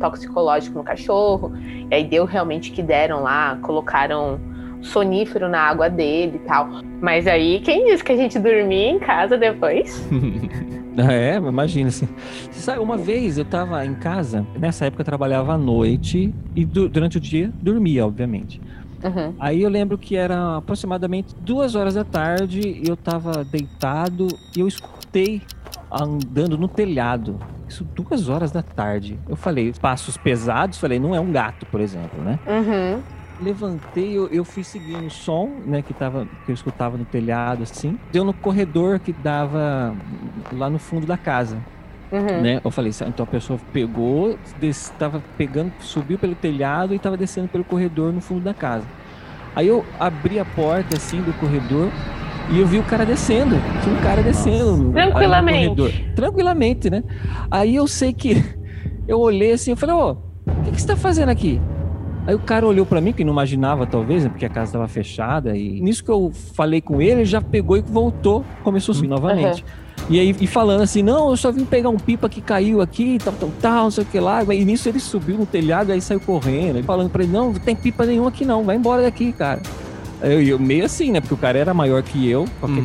[0.00, 1.52] toxicológico no cachorro,
[1.88, 4.40] e aí deu realmente que deram lá, colocaram
[4.80, 6.68] sonífero na água dele e tal.
[7.00, 10.04] Mas aí, quem disse que a gente dormia em casa depois?
[10.98, 12.08] é, imagina assim.
[12.50, 17.16] Sabe, uma vez eu tava em casa, nessa época eu trabalhava à noite, e durante
[17.16, 18.60] o dia dormia, obviamente.
[19.02, 19.34] Uhum.
[19.38, 24.60] Aí eu lembro que era aproximadamente duas horas da tarde e eu tava deitado e
[24.60, 25.42] eu escutei
[25.90, 27.38] andando no telhado.
[27.68, 29.18] Isso duas horas da tarde.
[29.28, 32.38] Eu falei, passos pesados, falei, não é um gato, por exemplo, né?
[32.46, 33.02] Uhum.
[33.40, 37.64] Levantei, eu, eu fui seguindo o som, né, que, tava, que eu escutava no telhado,
[37.64, 37.98] assim.
[38.12, 39.94] Deu no corredor que dava
[40.52, 41.58] lá no fundo da casa.
[42.12, 42.42] Uhum.
[42.42, 42.60] Né?
[42.62, 47.64] Eu falei, então a pessoa pegou, estava pegando, subiu pelo telhado e estava descendo pelo
[47.64, 48.86] corredor no fundo da casa.
[49.56, 51.90] Aí eu abri a porta assim do corredor
[52.50, 53.56] e eu vi o cara descendo.
[53.82, 54.92] Tinha um cara descendo.
[54.92, 56.12] Tranquilamente.
[56.14, 57.02] Tranquilamente, né?
[57.50, 58.42] Aí eu sei que
[59.08, 61.60] eu olhei assim, eu falei, ô, o que, que você tá fazendo aqui?
[62.26, 64.86] Aí o cara olhou para mim, que não imaginava talvez, né, porque a casa estava
[64.86, 65.56] fechada.
[65.56, 69.08] E nisso que eu falei com ele, ele já pegou e voltou, começou a subir
[69.08, 69.62] novamente.
[69.62, 69.82] Uhum.
[70.10, 73.18] E aí e falando assim, não, eu só vim pegar um pipa que caiu aqui,
[73.22, 74.42] tal, tal, tal, não sei o que lá.
[74.42, 76.76] E nisso ele subiu no telhado e aí saiu correndo.
[76.76, 79.62] Ele falando pra ele, não, não tem pipa nenhuma aqui não, vai embora daqui, cara.
[80.22, 81.20] Eu, eu, meio assim, né?
[81.20, 82.44] Porque o cara era maior que eu.
[82.62, 82.84] Uhum.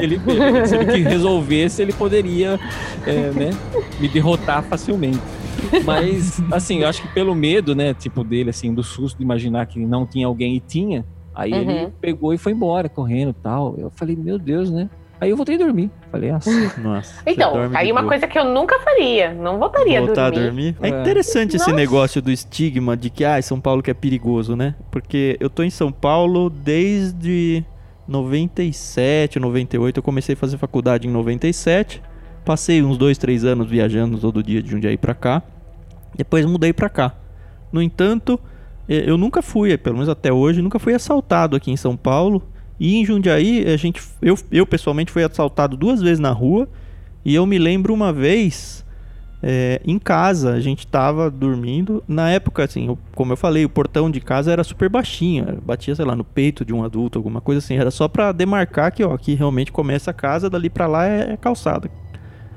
[0.00, 0.20] Ele,
[0.66, 2.60] se ele resolvesse, ele poderia
[3.06, 3.50] é, né,
[3.98, 5.20] me derrotar facilmente.
[5.82, 9.64] Mas, assim, eu acho que pelo medo, né, tipo, dele, assim, do susto de imaginar
[9.66, 11.70] que não tinha alguém e tinha, aí uhum.
[11.70, 13.74] ele pegou e foi embora, correndo e tal.
[13.78, 14.90] Eu falei, meu Deus, né?
[15.24, 15.90] Aí eu voltei a dormir.
[16.12, 16.78] Falei, nossa.
[16.78, 18.12] nossa então, aí uma boa.
[18.12, 19.32] coisa que eu nunca faria.
[19.32, 20.46] Não voltaria Voltar a dormir.
[20.46, 20.76] a dormir.
[20.82, 24.54] É, é interessante esse negócio do estigma de que, ah, São Paulo que é perigoso,
[24.54, 24.74] né?
[24.90, 27.64] Porque eu tô em São Paulo desde
[28.06, 29.96] 97, 98.
[29.96, 32.02] Eu comecei a fazer faculdade em 97.
[32.44, 35.42] Passei uns dois, três anos viajando todo dia de Jundiaí pra cá.
[36.14, 37.14] Depois mudei pra cá.
[37.72, 38.38] No entanto,
[38.86, 42.42] eu nunca fui, pelo menos até hoje, nunca fui assaltado aqui em São Paulo.
[42.78, 46.68] E em Jundiaí, a gente, eu, eu pessoalmente fui assaltado duas vezes na rua.
[47.24, 48.84] E eu me lembro uma vez
[49.46, 52.02] é, em casa, a gente tava dormindo.
[52.08, 55.60] Na época, assim, eu, como eu falei, o portão de casa era super baixinho.
[55.62, 57.76] Batia, sei lá, no peito de um adulto, alguma coisa assim.
[57.76, 61.32] Era só para demarcar que, ó, aqui realmente começa a casa, dali para lá é,
[61.32, 61.90] é, calçada.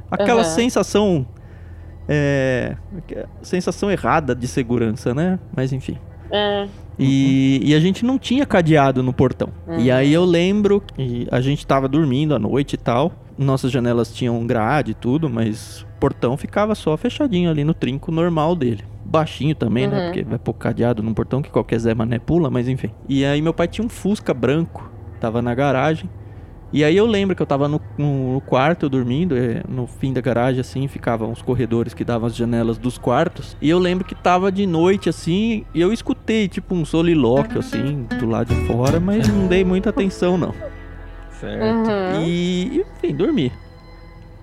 [0.10, 0.50] Aquela uhum.
[0.50, 1.28] sensação.
[2.08, 2.78] É,
[3.42, 5.38] sensação errada de segurança, né?
[5.54, 5.98] Mas enfim.
[6.32, 6.68] É.
[7.00, 9.50] E, e, a gente não tinha cadeado no portão.
[9.68, 9.80] Uhum.
[9.80, 13.12] E aí eu lembro que a gente tava dormindo à noite e tal.
[13.38, 18.12] Nossas janelas tinham grade e tudo, mas o portão ficava só fechadinho ali no trinco
[18.12, 18.84] normal dele.
[19.06, 19.94] Baixinho também, né?
[19.94, 20.00] uhum.
[20.00, 20.06] né?
[20.08, 22.90] Porque vai pôr cadeado num portão que qualquer Zé Mané pula, mas enfim.
[23.08, 24.90] E aí meu pai tinha um Fusca branco,
[25.20, 26.10] tava na garagem.
[26.72, 30.20] E aí eu lembro que eu tava no, no quarto dormindo, é, no fim da
[30.20, 33.56] garagem, assim, ficavam os corredores que davam as janelas dos quartos.
[33.62, 38.06] E eu lembro que tava de noite, assim, e eu escutei, tipo, um solilóquio, assim,
[38.20, 40.54] do lado de fora, mas não dei muita atenção, não.
[41.40, 41.64] Certo.
[41.64, 42.24] Uhum.
[42.26, 43.52] E, enfim, dormi.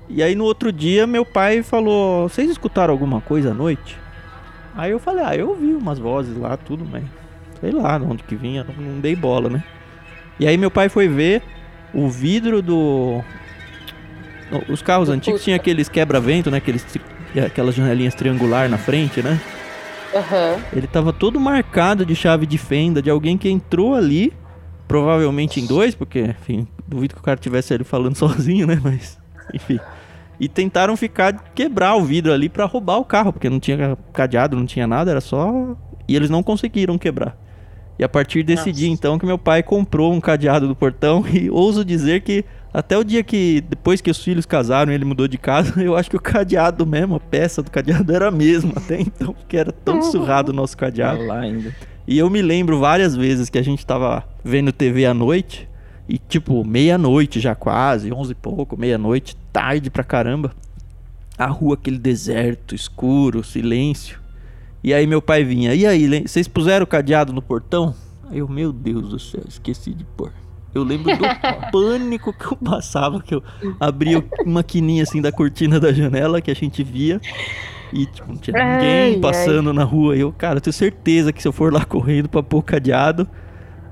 [0.08, 3.98] E aí no outro dia, meu pai falou, vocês escutaram alguma coisa à noite?
[4.74, 7.04] Aí eu falei, ah, eu ouvi umas vozes lá, tudo, mas
[7.60, 9.64] sei lá de onde que vinha, não dei bola, né?
[10.38, 11.42] E aí meu pai foi ver
[11.94, 13.22] o vidro do.
[14.68, 16.58] Os carros do antigos tinham aqueles quebra-vento, né?
[16.58, 16.84] Aqueles,
[17.44, 19.40] aquelas janelinhas triangular na frente, né?
[20.14, 20.62] Uhum.
[20.72, 24.32] Ele tava todo marcado de chave de fenda de alguém que entrou ali,
[24.86, 28.80] provavelmente em dois, porque, enfim, duvido que o cara tivesse ele falando sozinho, né?
[28.82, 29.18] Mas,
[29.52, 29.80] enfim.
[30.38, 34.56] E tentaram ficar quebrar o vidro ali para roubar o carro, porque não tinha cadeado,
[34.56, 35.76] não tinha nada, era só.
[36.06, 37.36] E eles não conseguiram quebrar.
[37.98, 38.72] E a partir desse Nossa.
[38.72, 42.98] dia, então, que meu pai comprou um cadeado do portão e ouso dizer que até
[42.98, 46.10] o dia que, depois que os filhos casaram e ele mudou de casa, eu acho
[46.10, 49.70] que o cadeado mesmo, a peça do cadeado era a mesma até então, porque era
[49.70, 51.24] tão surrado o nosso cadeado.
[51.24, 51.74] lá ainda.
[52.06, 55.68] E eu me lembro várias vezes que a gente tava vendo TV à noite,
[56.08, 60.52] e tipo, meia-noite já quase, onze e pouco, meia-noite, tarde pra caramba.
[61.38, 64.23] A rua, aquele deserto, escuro, silêncio.
[64.84, 67.94] E aí meu pai vinha, e aí, vocês puseram o cadeado no portão?
[68.28, 70.30] Aí eu, meu Deus do céu, esqueci de pôr.
[70.74, 71.24] Eu lembro do
[71.72, 73.42] pânico que eu passava, que eu
[73.80, 77.18] abria uma quininha assim da cortina da janela que a gente via.
[77.94, 79.76] E tipo, não tinha ninguém ai, passando ai.
[79.76, 80.16] na rua.
[80.16, 83.26] E eu, cara, eu tenho certeza que se eu for lá correndo pra pôr cadeado,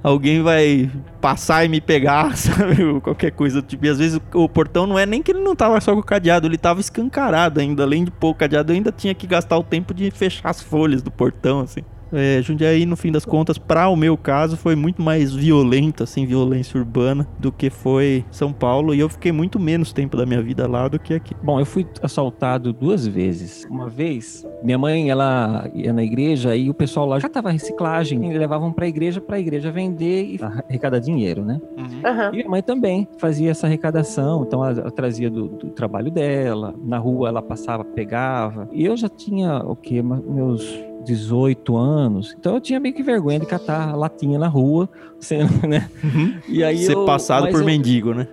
[0.03, 0.91] alguém vai
[1.21, 3.01] passar e me pegar, sabe?
[3.01, 3.63] Qualquer coisa.
[3.63, 5.93] Tipo, e às vezes o, o, portão não é nem que ele não tava só
[5.95, 7.83] com o cadeado, ele tava escancarado ainda.
[7.83, 10.61] Além de pôr o cadeado, eu ainda tinha que gastar o tempo de fechar as
[10.61, 11.83] folhas do portão, assim.
[12.13, 16.27] É, Jundiaí, no fim das contas, para o meu caso, foi muito mais violenta, assim,
[16.27, 18.95] violência urbana, do que foi São Paulo.
[18.95, 21.35] E eu fiquei muito menos tempo da minha vida lá do que aqui.
[21.43, 23.67] Bom, eu fui assaltado duas vezes.
[23.71, 28.33] Uma vez, minha mãe, ela ia na igreja e o pessoal lá já tava reciclagem.
[28.33, 31.61] E levavam pra igreja, pra igreja vender e arrecadar dinheiro, né?
[31.77, 32.29] Uhum.
[32.29, 34.45] E minha mãe também fazia essa arrecadação.
[34.47, 36.75] Então, ela, ela trazia do, do, trabalho dela.
[36.85, 38.69] Na rua, ela passava, pegava.
[38.73, 40.03] E eu já tinha, o quê?
[40.03, 42.35] Meus 18 anos.
[42.39, 44.89] Então eu tinha meio que vergonha de catar latinha na rua,
[45.21, 45.89] sendo, né?
[46.03, 46.35] Uhum.
[46.49, 47.67] E aí Ser eu, passado por eu...
[47.67, 48.29] mendigo, né?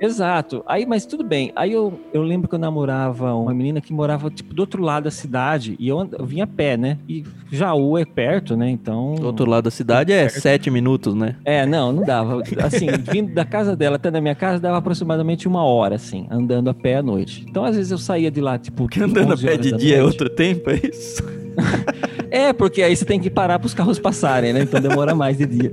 [0.00, 0.62] Exato.
[0.66, 1.52] Aí, mas tudo bem.
[1.56, 5.04] Aí eu, eu lembro que eu namorava uma menina que morava, tipo, do outro lado
[5.04, 5.76] da cidade.
[5.78, 6.98] E eu, eu vinha a pé, né?
[7.08, 8.68] E Jaú é perto, né?
[8.68, 9.14] Então.
[9.14, 11.36] Do outro lado da cidade é, é sete minutos, né?
[11.44, 12.42] É, não, não dava.
[12.62, 16.68] Assim, vindo da casa dela até da minha casa, dava aproximadamente uma hora, assim, andando
[16.68, 17.44] a pé à noite.
[17.48, 18.76] Então, às vezes, eu saía de lá, tipo.
[18.76, 21.22] Porque andando a pé de dia é outro tempo, é isso?
[22.30, 24.62] é, porque aí você tem que parar para os carros passarem, né?
[24.62, 25.72] Então demora mais de dia.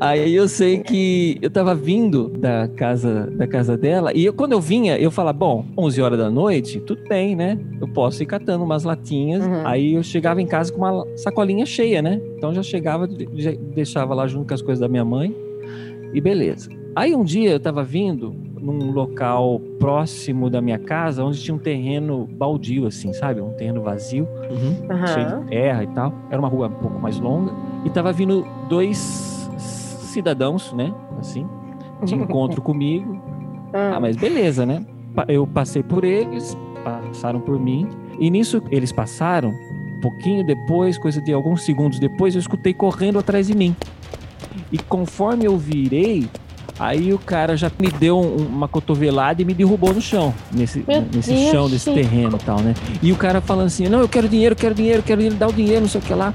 [0.00, 4.52] Aí eu sei que eu tava vindo da casa da casa dela e eu, quando
[4.52, 7.58] eu vinha, eu falava, bom, 11 horas da noite, tudo bem, né?
[7.80, 9.44] Eu posso ir catando umas latinhas.
[9.44, 9.66] Uhum.
[9.66, 12.20] Aí eu chegava em casa com uma sacolinha cheia, né?
[12.36, 15.34] Então já chegava, já deixava lá junto com as coisas da minha mãe
[16.12, 16.70] e beleza.
[16.94, 21.58] Aí um dia eu tava vindo num local próximo da minha casa, onde tinha um
[21.58, 23.40] terreno baldio, assim, sabe?
[23.40, 25.06] Um terreno vazio, uhum.
[25.06, 26.12] cheio de terra e tal.
[26.30, 27.52] Era uma rua um pouco mais longa.
[27.84, 29.37] E tava vindo dois
[30.08, 30.92] cidadãos, né?
[31.18, 31.46] Assim,
[32.04, 33.20] de encontro comigo.
[33.72, 33.96] Ah.
[33.96, 34.84] ah, mas beleza, né?
[35.26, 37.88] Eu passei por eles, passaram por mim.
[38.18, 39.50] E nisso eles passaram.
[39.50, 43.74] Um pouquinho depois, coisa de alguns segundos depois, eu escutei correndo atrás de mim.
[44.70, 46.28] E conforme eu virei,
[46.78, 51.50] Aí o cara já me deu uma cotovelada e me derrubou no chão, nesse, nesse
[51.50, 52.72] chão desse terreno e tal, né?
[53.02, 55.52] E o cara falando assim: não, eu quero dinheiro, quero dinheiro, quero dinheiro, dá o
[55.52, 56.32] dinheiro, não sei o que lá.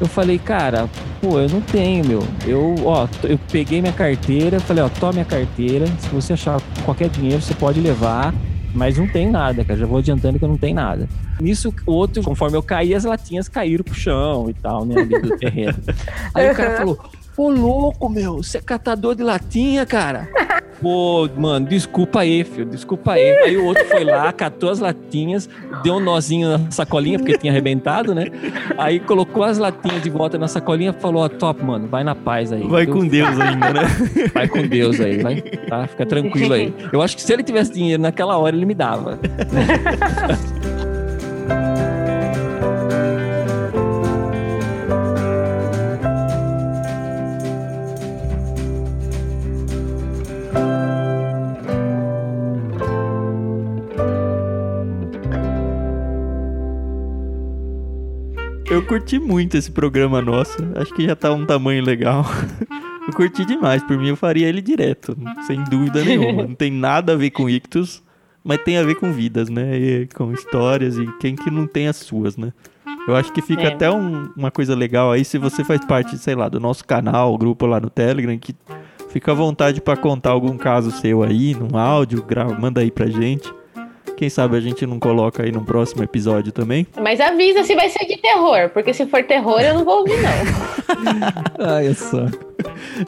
[0.00, 0.88] Eu falei, cara,
[1.20, 2.22] pô, eu não tenho, meu.
[2.46, 5.86] Eu, ó, eu peguei minha carteira, falei, ó, toma minha carteira.
[5.98, 8.32] Se você achar qualquer dinheiro, você pode levar.
[8.74, 9.78] Mas não tem nada, cara.
[9.78, 11.08] Já vou adiantando que eu não tenho nada.
[11.40, 15.00] Nisso, o outro, conforme eu caí, as latinhas caíram pro chão e tal, né?
[15.00, 15.78] Ali do terreno.
[16.34, 16.98] Aí o cara falou:
[17.38, 20.28] Ô louco, meu, você é catador de latinha, cara?
[20.82, 23.30] Pô, mano, desculpa aí, filho, desculpa aí.
[23.44, 25.48] Aí o outro foi lá, catou as latinhas,
[25.84, 28.26] deu um nozinho na sacolinha, porque tinha arrebentado, né?
[28.76, 32.14] Aí colocou as latinhas de volta na sacolinha e falou: Ó, top, mano, vai na
[32.14, 32.66] paz aí.
[32.66, 33.82] Vai com Deus ainda, né?
[34.34, 35.86] Vai com Deus aí, vai, tá?
[35.86, 36.74] Fica tranquilo aí.
[36.92, 39.18] Eu acho que se ele tivesse dinheiro naquela hora, ele me dava.
[41.48, 41.84] Eu
[58.98, 60.56] curti muito esse programa nosso.
[60.74, 62.26] Acho que já tá um tamanho legal.
[63.06, 63.82] Eu curti demais.
[63.84, 65.16] Por mim, eu faria ele direto.
[65.46, 66.42] Sem dúvida nenhuma.
[66.42, 68.02] Não tem nada a ver com ictus,
[68.44, 69.78] mas tem a ver com vidas, né?
[69.78, 72.52] E com histórias e quem que não tem as suas, né?
[73.06, 73.68] Eu acho que fica é.
[73.68, 77.38] até um, uma coisa legal aí se você faz parte, sei lá, do nosso canal,
[77.38, 78.54] grupo lá no Telegram, que
[79.08, 83.06] fica à vontade para contar algum caso seu aí, num áudio, grava, manda aí pra
[83.06, 83.50] gente.
[84.16, 86.86] Quem sabe a gente não coloca aí no próximo episódio também.
[87.00, 90.16] Mas avisa se vai ser de terror, porque se for terror eu não vou ouvir,
[90.16, 91.58] não.
[91.74, 92.26] Ai, é só.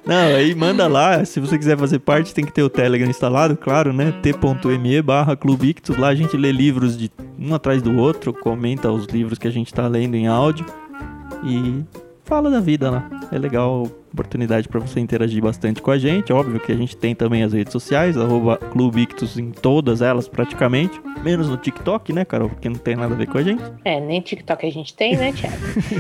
[0.04, 1.24] Não, aí manda lá.
[1.24, 4.12] Se você quiser fazer parte, tem que ter o Telegram instalado, claro, né?
[4.22, 5.96] t.me barra Clubictus.
[5.96, 9.50] Lá a gente lê livros de um atrás do outro, comenta os livros que a
[9.50, 10.66] gente tá lendo em áudio.
[11.44, 11.82] E
[12.30, 13.10] fala da vida lá.
[13.32, 16.32] É legal, oportunidade para você interagir bastante com a gente.
[16.32, 21.00] Óbvio que a gente tem também as redes sociais, arroba Clubictus em todas elas praticamente.
[21.24, 22.48] Menos no TikTok, né, Carol?
[22.48, 23.60] Porque não tem nada a ver com a gente.
[23.84, 25.56] É, nem TikTok a gente tem, né, Thiago?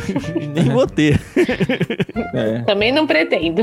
[0.54, 1.20] nem vou ter.
[2.32, 2.60] é.
[2.60, 3.62] Também não pretendo.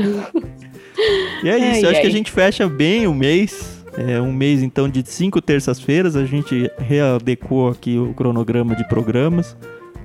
[1.42, 2.00] E é isso, ai, acho ai.
[2.02, 3.82] que a gente fecha bem o mês.
[3.96, 6.16] É um mês então de cinco terças-feiras.
[6.16, 9.56] A gente readequou aqui o cronograma de programas.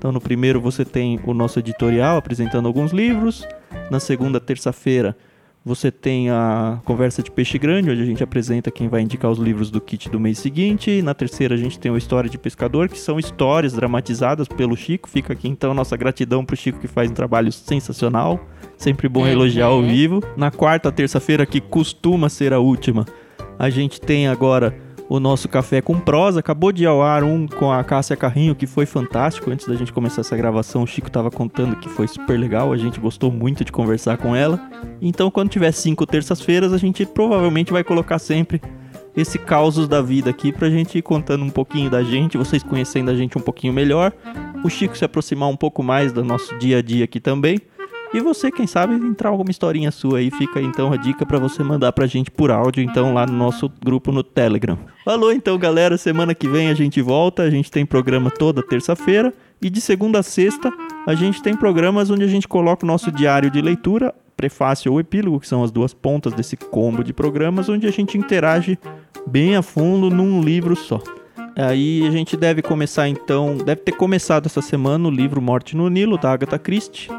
[0.03, 3.47] Então, no primeiro você tem o nosso editorial apresentando alguns livros.
[3.89, 5.15] Na segunda, terça-feira,
[5.63, 9.39] você tem a conversa de peixe grande, onde a gente apresenta quem vai indicar os
[9.39, 11.01] livros do kit do mês seguinte.
[11.01, 15.09] Na terceira, a gente tem o História de Pescador, que são histórias dramatizadas pelo Chico.
[15.09, 18.45] Fica aqui então nossa gratidão pro Chico que faz um trabalho sensacional.
[18.77, 20.21] Sempre bom elogiar ao vivo.
[20.35, 23.05] Na quarta, terça-feira, que costuma ser a última,
[23.57, 24.77] a gente tem agora
[25.15, 26.39] o nosso café com prosa.
[26.39, 29.51] Acabou de ir ao ar um com a Cássia Carrinho, que foi fantástico.
[29.51, 32.73] Antes da gente começar essa gravação, o Chico estava contando que foi super legal.
[32.73, 34.59] A gente gostou muito de conversar com ela.
[34.99, 38.59] Então, quando tiver cinco terças-feiras, a gente provavelmente vai colocar sempre
[39.15, 43.11] esse causos da vida aqui pra gente ir contando um pouquinho da gente, vocês conhecendo
[43.11, 44.11] a gente um pouquinho melhor.
[44.63, 47.59] O Chico se aproximar um pouco mais do nosso dia a dia aqui também.
[48.13, 51.63] E você, quem sabe, entrar alguma historinha sua aí, fica então a dica para você
[51.63, 54.77] mandar pra gente por áudio, então lá no nosso grupo no Telegram.
[55.03, 59.33] Falou então, galera, semana que vem a gente volta, a gente tem programa toda terça-feira
[59.59, 60.71] e de segunda a sexta
[61.07, 64.99] a gente tem programas onde a gente coloca o nosso diário de leitura, prefácio ou
[64.99, 68.77] epílogo, que são as duas pontas desse combo de programas, onde a gente interage
[69.25, 71.01] bem a fundo num livro só.
[71.55, 75.89] Aí a gente deve começar então, deve ter começado essa semana o livro Morte no
[75.89, 77.09] Nilo, da Agatha Christie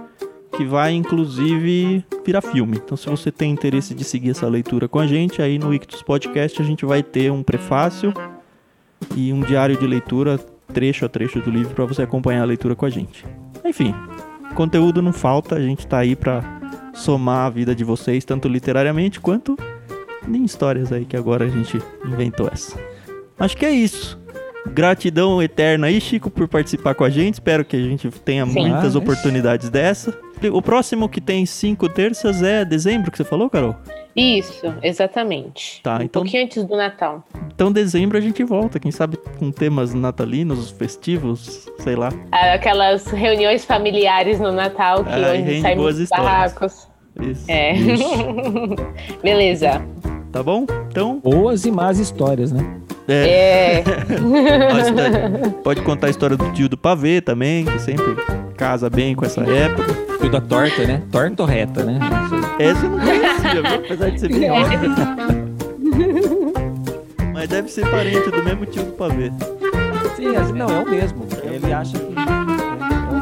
[0.57, 2.81] que vai inclusive virar filme.
[2.83, 6.03] Então, se você tem interesse de seguir essa leitura com a gente, aí no Ictus
[6.03, 8.13] Podcast a gente vai ter um prefácio
[9.17, 10.39] e um diário de leitura,
[10.73, 13.25] trecho a trecho do livro, para você acompanhar a leitura com a gente.
[13.65, 13.95] Enfim,
[14.55, 16.43] conteúdo não falta, a gente tá aí para
[16.95, 19.57] somar a vida de vocês, tanto literariamente quanto
[20.27, 22.79] em histórias aí que agora a gente inventou essa.
[23.39, 24.24] Acho que é isso.
[24.67, 27.35] Gratidão eterna aí, Chico, por participar com a gente.
[27.35, 28.69] Espero que a gente tenha Sim.
[28.69, 30.17] muitas ah, oportunidades dessa.
[30.53, 33.77] O próximo que tem cinco terças é dezembro, que você falou, Carol?
[34.17, 35.81] Isso, exatamente.
[35.83, 36.23] Tá, um então.
[36.23, 37.25] Um pouquinho antes do Natal.
[37.53, 42.11] Então, dezembro a gente volta, quem sabe com temas natalinos, festivos, sei lá.
[42.31, 46.89] Aquelas reuniões familiares no Natal que ah, onde saem boas barracos.
[47.21, 47.51] Isso.
[47.51, 47.73] É.
[47.75, 48.05] Isso.
[49.23, 49.83] Beleza.
[50.35, 50.66] Tá bom?
[50.91, 51.20] Então.
[51.22, 52.61] Boas e más histórias, né?
[53.07, 53.78] É.
[53.78, 53.85] é.
[55.62, 58.16] Pode contar a história do tio do pavê também, que sempre
[58.57, 59.95] casa bem com essa época.
[60.18, 61.01] Tio da torta, né?
[61.12, 62.01] Torta ou reta, né?
[62.59, 63.74] Essa eu não conhecia, viu?
[63.76, 64.80] apesar de ser bem óbvio.
[67.32, 69.30] Mas deve ser parente do mesmo tio do pavê.
[70.16, 71.28] Sim, não, é o mesmo.
[71.45, 72.12] Ele acha que.
[72.12, 72.18] É
[73.12, 73.20] o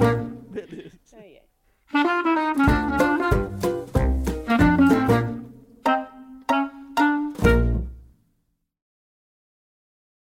[0.00, 0.30] mesmo.
[0.50, 0.94] Beleza.